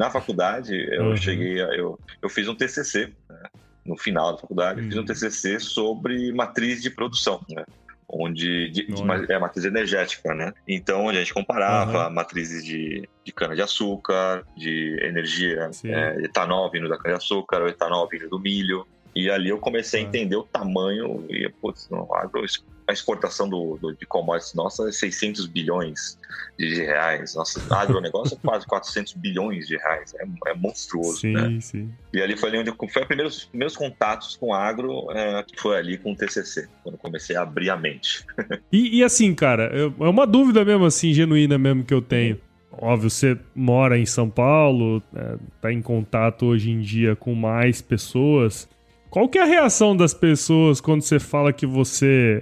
Na 0.04 0.10
faculdade, 0.10 0.76
eu 0.92 1.06
uhum. 1.06 1.16
cheguei 1.16 1.62
a, 1.62 1.68
eu, 1.68 1.98
eu 2.22 2.28
fiz 2.28 2.46
um 2.50 2.54
TCC, 2.54 3.14
né? 3.30 3.44
no 3.86 3.98
final 3.98 4.34
da 4.34 4.38
faculdade, 4.38 4.82
uhum. 4.82 4.88
fiz 4.88 4.98
um 4.98 5.00
uhum. 5.00 5.06
TCC 5.06 5.60
sobre 5.62 6.34
matriz 6.34 6.82
de 6.82 6.90
produção, 6.90 7.40
né? 7.50 7.64
onde 8.10 8.70
de, 8.70 8.86
de, 8.86 9.32
é 9.32 9.40
matriz 9.40 9.64
energética, 9.64 10.34
né? 10.36 10.54
Então 10.68 11.08
a 11.08 11.14
gente 11.14 11.34
comparava 11.34 12.10
uhum. 12.10 12.14
matrizes 12.14 12.66
de, 12.66 13.08
de 13.24 13.32
cana 13.32 13.56
de 13.56 13.62
açúcar, 13.62 14.44
de 14.58 15.00
energia, 15.02 15.72
é, 15.86 16.26
etanol 16.26 16.70
vindo 16.70 16.90
da 16.90 16.98
cana 16.98 17.16
de 17.16 17.24
açúcar, 17.24 17.66
etanol 17.70 18.06
vindo 18.12 18.28
do 18.28 18.38
milho. 18.38 18.86
E 19.16 19.30
ali 19.30 19.50
eu 19.50 19.58
comecei 19.58 20.02
a 20.02 20.04
entender 20.04 20.36
o 20.36 20.44
tamanho 20.44 21.26
e 21.30 21.50
putz, 21.62 21.90
no 21.90 22.14
agro 22.14 22.44
a 22.88 22.94
exportação 22.94 23.50
do, 23.50 23.78
do, 23.78 23.94
de 23.94 24.06
commodities 24.06 24.54
nossa 24.54 24.88
é 24.90 24.92
600 24.92 25.46
bilhões 25.48 26.18
de 26.58 26.76
reais. 26.76 27.36
Nosso 27.36 27.62
agronegócio 27.74 28.36
é 28.36 28.40
quase 28.46 28.66
400 28.66 29.14
bilhões 29.14 29.68
de 29.68 29.78
reais. 29.78 30.14
É, 30.16 30.52
é 30.52 30.54
monstruoso, 30.54 31.20
sim, 31.20 31.34
né? 31.34 31.58
Sim. 31.62 31.92
E 32.14 32.22
ali 32.22 32.38
foi 32.38 32.50
ali 32.50 32.60
onde 32.60 32.72
foi 32.76 33.02
os 33.02 33.08
primeiros, 33.08 33.46
primeiros 33.46 33.76
contatos 33.76 34.36
com 34.36 34.54
agro, 34.54 35.12
é, 35.12 35.44
que 35.44 35.60
foi 35.60 35.78
ali 35.78 35.98
com 35.98 36.12
o 36.12 36.16
TCC, 36.16 36.68
quando 36.84 36.98
comecei 36.98 37.36
a 37.36 37.42
abrir 37.42 37.70
a 37.70 37.78
mente. 37.78 38.26
e, 38.72 39.00
e, 39.00 39.04
assim, 39.04 39.34
cara, 39.34 39.64
é 39.74 40.08
uma 40.08 40.28
dúvida 40.28 40.64
mesmo 40.66 40.86
assim, 40.86 41.14
genuína 41.14 41.58
mesmo 41.58 41.84
que 41.84 41.94
eu 41.94 42.02
tenho. 42.02 42.40
Óbvio, 42.72 43.10
você 43.10 43.38
mora 43.54 44.00
em 44.00 44.06
São 44.06 44.30
Paulo, 44.30 45.02
é, 45.16 45.38
tá 45.62 45.72
em 45.72 45.82
contato 45.82 46.48
hoje 46.48 46.72
em 46.72 46.82
dia 46.82 47.16
com 47.16 47.36
mais 47.36 47.82
pessoas. 47.82 48.68
Qual 49.14 49.30
que 49.30 49.38
é 49.38 49.44
a 49.44 49.46
reação 49.46 49.96
das 49.96 50.12
pessoas 50.12 50.82
quando 50.82 51.04
você 51.04 51.20
fala 51.20 51.54
que 51.54 51.68
você 51.68 52.42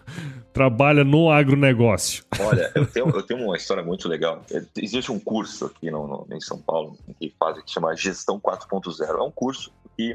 trabalha 0.52 1.02
no 1.02 1.30
agronegócio? 1.30 2.22
Olha, 2.38 2.70
eu 2.74 2.84
tenho, 2.92 3.08
eu 3.08 3.22
tenho 3.22 3.42
uma 3.42 3.56
história 3.56 3.82
muito 3.82 4.06
legal. 4.06 4.44
Existe 4.76 5.10
um 5.10 5.18
curso 5.18 5.64
aqui 5.64 5.90
no, 5.90 6.06
no 6.06 6.36
em 6.36 6.40
São 6.42 6.58
Paulo 6.58 6.94
que 7.18 7.34
faz 7.40 7.62
que 7.62 7.70
chama 7.70 7.96
Gestão 7.96 8.38
4.0. 8.38 9.00
É 9.18 9.22
um 9.22 9.30
curso 9.30 9.72
que 9.96 10.14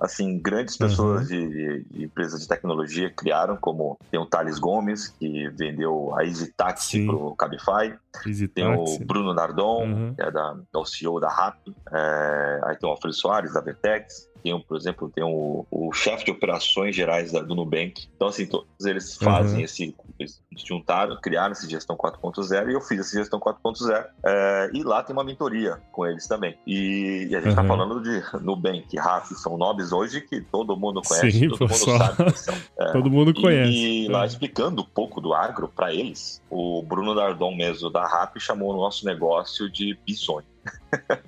assim 0.00 0.36
grandes 0.36 0.76
pessoas 0.76 1.30
uhum. 1.30 1.48
de, 1.48 1.84
de, 1.84 2.04
empresas 2.04 2.40
de 2.40 2.48
tecnologia 2.48 3.08
criaram, 3.08 3.56
como 3.56 3.96
tem 4.10 4.18
o 4.18 4.26
Thales 4.26 4.58
Gomes 4.58 5.08
que 5.08 5.48
vendeu 5.50 6.12
a 6.16 6.24
Easy 6.24 6.52
Taxi 6.56 7.06
para 7.06 7.14
o 7.14 7.36
Cabify, 7.36 7.96
Easy 8.26 8.48
tem 8.48 8.64
Taxi. 8.64 9.00
o 9.00 9.06
Bruno 9.06 9.32
Nardon 9.32 9.84
uhum. 9.84 10.14
que 10.14 10.22
é 10.22 10.30
da, 10.30 10.56
é 10.74 10.78
o 10.78 10.84
CEO 10.84 11.20
da 11.20 11.28
RAP, 11.28 11.68
é, 11.92 12.60
aí 12.64 12.76
tem 12.76 12.88
o 12.88 12.92
Alfredo 12.92 13.14
Soares 13.14 13.52
da 13.54 13.60
Vertex, 13.60 14.28
tem, 14.46 14.60
por 14.60 14.76
exemplo, 14.76 15.10
tem 15.12 15.24
o, 15.24 15.66
o 15.70 15.92
chefe 15.92 16.26
de 16.26 16.30
operações 16.30 16.94
gerais 16.94 17.32
da, 17.32 17.40
do 17.40 17.54
Nubank. 17.54 18.06
Então, 18.14 18.28
assim, 18.28 18.46
todos 18.46 18.68
eles 18.84 19.16
fazem 19.16 19.58
uhum. 19.58 19.64
esse. 19.64 19.94
Eles 20.20 20.40
juntaram, 20.56 21.16
criaram 21.20 21.52
esse 21.52 21.68
Gestão 21.68 21.96
4.0 21.96 22.70
e 22.70 22.74
eu 22.74 22.80
fiz 22.80 23.00
esse 23.00 23.16
Gestão 23.16 23.38
4.0. 23.38 24.04
É, 24.24 24.70
e 24.72 24.82
lá 24.82 25.02
tem 25.02 25.14
uma 25.14 25.24
mentoria 25.24 25.78
com 25.92 26.06
eles 26.06 26.26
também. 26.26 26.56
E, 26.66 27.28
e 27.30 27.36
a 27.36 27.40
gente 27.40 27.50
está 27.50 27.62
uhum. 27.62 27.68
falando 27.68 28.02
de 28.02 28.22
Nubank, 28.42 28.96
RAF, 28.96 29.34
são 29.34 29.56
nomes 29.56 29.92
hoje 29.92 30.20
que 30.20 30.40
todo 30.40 30.76
mundo 30.76 31.02
conhece, 31.02 31.38
Sim, 31.38 31.48
todo 31.56 31.68
mundo 31.68 31.98
sabe 31.98 32.38
são. 32.38 32.54
É, 32.78 32.92
todo 32.92 33.10
mundo 33.10 33.34
conhece. 33.34 33.70
E, 33.70 34.04
e 34.06 34.08
lá 34.08 34.26
explicando 34.26 34.82
um 34.82 34.86
pouco 34.86 35.20
do 35.20 35.34
agro 35.34 35.68
para 35.68 35.92
eles, 35.92 36.42
o 36.50 36.82
Bruno 36.82 37.14
Dardon 37.14 37.54
mesmo 37.54 37.90
da 37.90 38.06
RAP 38.06 38.38
chamou 38.38 38.72
o 38.72 38.76
nosso 38.76 39.04
negócio 39.04 39.70
de 39.70 39.98
bisonho. 40.06 40.46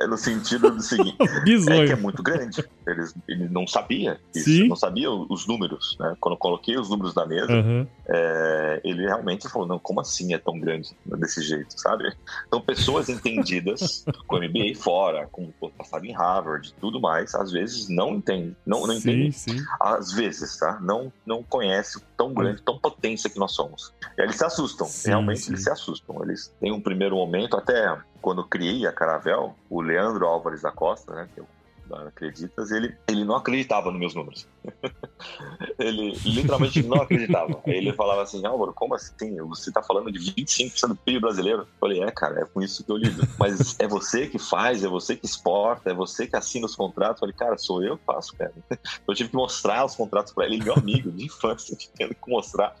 É 0.00 0.06
no 0.06 0.16
sentido 0.16 0.70
do 0.70 0.82
seguinte, 0.82 1.16
é 1.20 1.86
que 1.86 1.92
é 1.92 1.96
muito 1.96 2.22
grande. 2.22 2.64
Eles, 2.90 3.14
ele 3.28 3.48
não 3.48 3.66
sabia 3.66 4.20
isso, 4.34 4.66
não 4.66 4.76
sabia 4.76 5.10
os 5.10 5.46
números. 5.46 5.96
Né? 5.98 6.16
Quando 6.20 6.34
eu 6.34 6.38
coloquei 6.38 6.76
os 6.76 6.88
números 6.90 7.14
na 7.14 7.26
mesa, 7.26 7.52
uhum. 7.52 7.86
é, 8.08 8.80
ele 8.84 9.02
realmente 9.06 9.48
falou, 9.48 9.66
não, 9.66 9.78
como 9.78 10.00
assim 10.00 10.34
é 10.34 10.38
tão 10.38 10.58
grande 10.58 10.90
desse 11.04 11.42
jeito, 11.42 11.78
sabe? 11.80 12.12
Então, 12.46 12.60
pessoas 12.60 13.08
entendidas, 13.08 14.04
com 14.26 14.36
MBA 14.36 14.74
fora, 14.76 15.28
com 15.30 15.50
passado 15.76 16.04
em 16.04 16.12
Harvard 16.12 16.74
tudo 16.80 17.00
mais, 17.00 17.34
às 17.34 17.52
vezes 17.52 17.88
não 17.88 18.14
entendem, 18.14 18.56
não, 18.66 18.86
não 18.86 18.94
entendem. 18.94 19.30
Sim. 19.32 19.62
Às 19.80 20.12
vezes, 20.12 20.56
tá? 20.58 20.78
Não, 20.80 21.12
não 21.24 21.42
conhece 21.42 22.02
tão 22.16 22.32
grande, 22.34 22.62
tão 22.62 22.78
potência 22.78 23.30
que 23.30 23.38
nós 23.38 23.52
somos. 23.52 23.92
E 24.16 24.22
eles 24.22 24.36
se 24.36 24.44
assustam, 24.44 24.86
sim, 24.86 25.08
realmente 25.08 25.48
eles 25.48 25.62
se 25.62 25.70
assustam. 25.70 26.22
Eles 26.22 26.54
têm 26.60 26.72
um 26.72 26.80
primeiro 26.80 27.16
momento, 27.16 27.56
até 27.56 27.98
quando 28.20 28.44
criei 28.44 28.86
a 28.86 28.92
Caravel, 28.92 29.54
o 29.68 29.80
Leandro 29.80 30.26
Álvares 30.26 30.62
da 30.62 30.70
Costa, 30.70 31.14
né, 31.14 31.28
que 31.32 31.40
é 31.40 31.42
o 31.42 31.46
Acreditas, 31.92 32.70
ele, 32.70 32.94
ele 33.08 33.24
não 33.24 33.36
acreditava 33.36 33.90
nos 33.90 34.00
meus 34.00 34.14
números. 34.14 34.46
ele 35.78 36.12
literalmente 36.24 36.82
não 36.82 37.02
acreditava. 37.02 37.60
ele 37.66 37.92
falava 37.92 38.22
assim, 38.22 38.44
Álvaro, 38.44 38.72
como 38.72 38.94
assim? 38.94 39.36
Você 39.48 39.70
está 39.70 39.82
falando 39.82 40.10
de 40.10 40.18
25% 40.18 40.88
do 40.88 40.96
PIB 40.96 41.20
brasileiro? 41.20 41.62
Eu 41.62 41.68
falei, 41.80 42.02
é, 42.02 42.10
cara, 42.10 42.40
é 42.40 42.44
com 42.44 42.62
isso 42.62 42.84
que 42.84 42.90
eu 42.90 42.96
lido. 42.96 43.26
Mas 43.38 43.76
é 43.78 43.86
você 43.86 44.26
que 44.26 44.38
faz, 44.38 44.84
é 44.84 44.88
você 44.88 45.16
que 45.16 45.26
exporta, 45.26 45.90
é 45.90 45.94
você 45.94 46.26
que 46.26 46.36
assina 46.36 46.66
os 46.66 46.76
contratos. 46.76 47.16
Eu 47.16 47.20
falei, 47.20 47.34
cara, 47.34 47.58
sou 47.58 47.82
eu 47.82 47.96
que 47.98 48.04
faço, 48.04 48.34
cara. 48.36 48.52
Eu 49.06 49.14
tive 49.14 49.30
que 49.30 49.36
mostrar 49.36 49.84
os 49.84 49.94
contratos 49.94 50.32
para 50.32 50.46
ele, 50.46 50.56
ele 50.56 50.62
é 50.62 50.64
meu 50.66 50.74
amigo 50.74 51.10
de 51.10 51.24
infância, 51.24 51.76
tendo 51.96 52.14
que 52.14 52.30
mostrar 52.30 52.74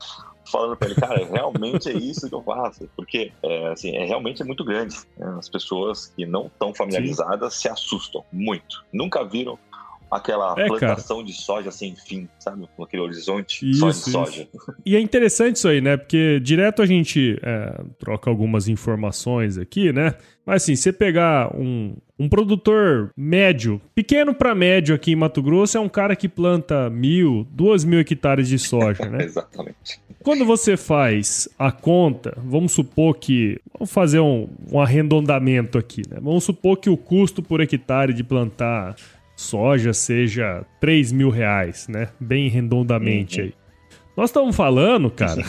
falando 0.50 0.76
para 0.76 0.88
ele, 0.88 1.00
cara, 1.00 1.24
realmente 1.24 1.88
é 1.88 1.92
isso 1.92 2.28
que 2.28 2.34
eu 2.34 2.42
faço, 2.42 2.88
porque 2.96 3.32
é, 3.42 3.68
assim, 3.68 3.96
é 3.96 4.04
realmente 4.04 4.42
é 4.42 4.44
muito 4.44 4.64
grande. 4.64 4.96
Né? 5.16 5.34
As 5.38 5.48
pessoas 5.48 6.08
que 6.08 6.26
não 6.26 6.46
estão 6.46 6.74
familiarizadas 6.74 7.54
Sim. 7.54 7.60
se 7.60 7.68
assustam 7.68 8.24
muito. 8.32 8.84
Nunca 8.92 9.24
viram 9.24 9.58
aquela 10.10 10.54
é, 10.58 10.66
plantação 10.66 11.18
cara. 11.18 11.26
de 11.26 11.32
soja 11.34 11.70
sem 11.70 11.94
fim, 11.94 12.28
sabe? 12.38 12.68
Com 12.76 12.82
aquele 12.82 13.02
horizonte 13.02 13.68
isso, 13.68 13.80
só 13.80 13.90
de 13.90 13.96
isso. 13.96 14.10
soja. 14.10 14.48
E 14.84 14.96
é 14.96 15.00
interessante 15.00 15.56
isso 15.56 15.68
aí, 15.68 15.80
né? 15.80 15.96
Porque 15.96 16.40
direto 16.40 16.82
a 16.82 16.86
gente 16.86 17.38
é, 17.42 17.80
troca 17.98 18.28
algumas 18.28 18.66
informações 18.66 19.56
aqui, 19.56 19.92
né? 19.92 20.14
Mas 20.44 20.62
assim, 20.62 20.74
você 20.74 20.92
pegar 20.92 21.54
um, 21.54 21.94
um 22.18 22.28
produtor 22.28 23.12
médio, 23.16 23.80
pequeno 23.94 24.34
para 24.34 24.54
médio 24.54 24.94
aqui 24.94 25.12
em 25.12 25.16
Mato 25.16 25.42
Grosso, 25.42 25.76
é 25.76 25.80
um 25.80 25.88
cara 25.88 26.16
que 26.16 26.28
planta 26.28 26.90
mil, 26.90 27.46
duas 27.50 27.84
mil 27.84 28.00
hectares 28.00 28.48
de 28.48 28.58
soja, 28.58 29.08
né? 29.08 29.22
Exatamente. 29.24 30.00
Quando 30.22 30.44
você 30.44 30.76
faz 30.76 31.48
a 31.58 31.70
conta, 31.70 32.36
vamos 32.44 32.72
supor 32.72 33.16
que. 33.16 33.60
Vamos 33.72 33.92
fazer 33.92 34.20
um, 34.20 34.48
um 34.70 34.80
arredondamento 34.80 35.78
aqui, 35.78 36.02
né? 36.08 36.18
Vamos 36.20 36.44
supor 36.44 36.76
que 36.78 36.90
o 36.90 36.96
custo 36.96 37.42
por 37.42 37.60
hectare 37.60 38.12
de 38.12 38.24
plantar 38.24 38.96
soja 39.40 39.92
seja 39.92 40.64
3 40.80 41.12
mil 41.12 41.30
reais, 41.30 41.88
né? 41.88 42.08
Bem 42.20 42.48
redondamente 42.48 43.40
uhum. 43.40 43.46
aí. 43.46 43.54
Nós 44.16 44.28
estamos 44.28 44.54
falando, 44.54 45.10
cara, 45.10 45.42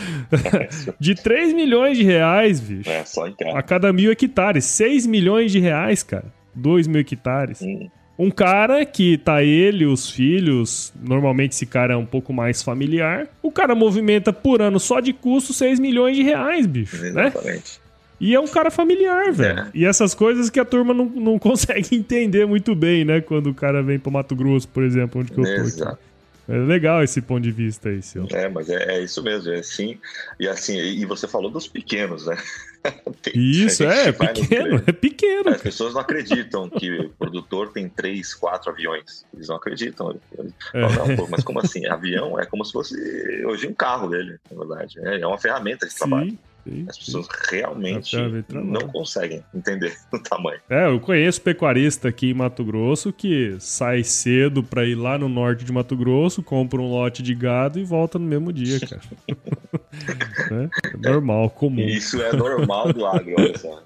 de 0.98 1.14
3 1.14 1.52
milhões 1.52 1.98
de 1.98 2.04
reais, 2.04 2.58
bicho. 2.60 2.88
É, 2.88 3.04
só 3.04 3.26
em 3.28 3.34
A 3.54 3.62
cada 3.62 3.92
mil 3.92 4.10
hectares. 4.10 4.64
6 4.64 5.06
milhões 5.06 5.52
de 5.52 5.58
reais, 5.58 6.02
cara. 6.02 6.32
2 6.54 6.86
mil 6.86 7.00
hectares. 7.00 7.60
Uhum. 7.60 7.90
Um 8.18 8.30
cara 8.30 8.84
que 8.86 9.18
tá 9.18 9.42
ele, 9.42 9.86
os 9.86 10.10
filhos, 10.10 10.92
normalmente 11.02 11.52
esse 11.52 11.66
cara 11.66 11.94
é 11.94 11.96
um 11.96 12.06
pouco 12.06 12.32
mais 12.32 12.62
familiar. 12.62 13.28
O 13.42 13.50
cara 13.50 13.74
movimenta 13.74 14.32
por 14.32 14.62
ano 14.62 14.78
só 14.78 15.00
de 15.00 15.12
custo 15.12 15.52
6 15.52 15.78
milhões 15.80 16.16
de 16.16 16.22
reais, 16.22 16.66
bicho. 16.66 16.96
Né? 16.96 17.08
Exatamente. 17.08 17.78
Né? 17.78 17.79
E 18.20 18.34
é 18.34 18.40
um 18.40 18.46
cara 18.46 18.70
familiar, 18.70 19.32
velho. 19.32 19.60
É. 19.60 19.70
E 19.72 19.84
essas 19.86 20.14
coisas 20.14 20.50
que 20.50 20.60
a 20.60 20.64
turma 20.64 20.92
não, 20.92 21.06
não 21.06 21.38
consegue 21.40 21.96
entender 21.96 22.46
muito 22.46 22.74
bem, 22.74 23.04
né? 23.04 23.20
Quando 23.20 23.48
o 23.48 23.54
cara 23.54 23.82
vem 23.82 23.98
pro 23.98 24.12
Mato 24.12 24.36
Grosso, 24.36 24.68
por 24.68 24.82
exemplo, 24.82 25.20
onde 25.20 25.32
que 25.32 25.40
eu 25.40 25.44
tô. 25.44 25.50
Exato. 25.50 25.92
Aqui. 25.92 26.10
É 26.50 26.58
legal 26.58 27.00
esse 27.00 27.22
ponto 27.22 27.42
de 27.42 27.52
vista 27.52 27.90
aí, 27.90 28.02
seu. 28.02 28.26
É, 28.32 28.48
mas 28.48 28.68
é, 28.68 28.96
é, 28.96 29.04
isso 29.04 29.22
mesmo, 29.22 29.52
é 29.52 29.60
assim. 29.60 29.96
E 30.38 30.48
assim, 30.48 30.76
e 30.76 31.06
você 31.06 31.28
falou 31.28 31.48
dos 31.48 31.68
pequenos, 31.68 32.26
né? 32.26 32.36
Tem, 33.22 33.32
isso, 33.36 33.84
é, 33.84 34.10
pequeno, 34.10 34.82
é 34.84 34.90
pequeno. 34.90 35.50
As 35.50 35.60
pessoas 35.60 35.94
não 35.94 36.00
acreditam 36.00 36.68
que 36.68 36.90
o 36.90 37.10
produtor 37.10 37.72
tem 37.72 37.88
três, 37.88 38.34
quatro 38.34 38.70
aviões. 38.70 39.24
Eles 39.34 39.48
não 39.48 39.56
acreditam. 39.56 40.18
Eles 40.36 40.52
é. 40.74 40.80
falam, 40.80 41.08
não, 41.08 41.16
pô, 41.16 41.28
mas 41.30 41.44
como 41.44 41.60
assim? 41.60 41.86
Avião 41.86 42.40
é 42.40 42.46
como 42.46 42.64
se 42.64 42.72
fosse 42.72 42.96
hoje 43.44 43.68
um 43.68 43.74
carro 43.74 44.08
dele, 44.08 44.38
na 44.50 44.58
verdade. 44.58 44.98
É, 45.04 45.20
é 45.20 45.26
uma 45.26 45.38
ferramenta 45.38 45.86
de 45.86 45.94
trabalho. 45.94 46.36
Sim. 46.64 46.86
As 46.88 46.98
pessoas 46.98 47.26
sim. 47.26 47.56
realmente 47.56 48.16
não 48.50 48.88
conseguem 48.88 49.42
entender 49.54 49.96
o 50.12 50.18
tamanho. 50.18 50.60
É, 50.68 50.86
eu 50.86 51.00
conheço 51.00 51.40
pecuarista 51.40 52.08
aqui 52.08 52.30
em 52.30 52.34
Mato 52.34 52.64
Grosso 52.64 53.12
que 53.12 53.56
sai 53.58 54.04
cedo 54.04 54.62
para 54.62 54.84
ir 54.84 54.94
lá 54.94 55.18
no 55.18 55.28
norte 55.28 55.64
de 55.64 55.72
Mato 55.72 55.96
Grosso, 55.96 56.42
compra 56.42 56.80
um 56.80 56.90
lote 56.90 57.22
de 57.22 57.34
gado 57.34 57.78
e 57.78 57.84
volta 57.84 58.18
no 58.18 58.26
mesmo 58.26 58.52
dia, 58.52 58.78
cara. 58.80 59.00
é, 60.82 60.88
é 60.88 61.10
normal, 61.10 61.50
comum. 61.50 61.80
Isso 61.80 62.20
é 62.20 62.32
normal 62.32 62.92
do 62.92 63.06
agro, 63.06 63.34
olha 63.38 63.58
só. 63.58 63.82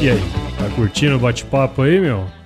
E 0.00 0.10
aí, 0.10 0.20
tá 0.58 0.68
curtindo 0.74 1.16
o 1.16 1.18
bate-papo 1.18 1.82
aí, 1.82 2.00
meu? 2.00 2.26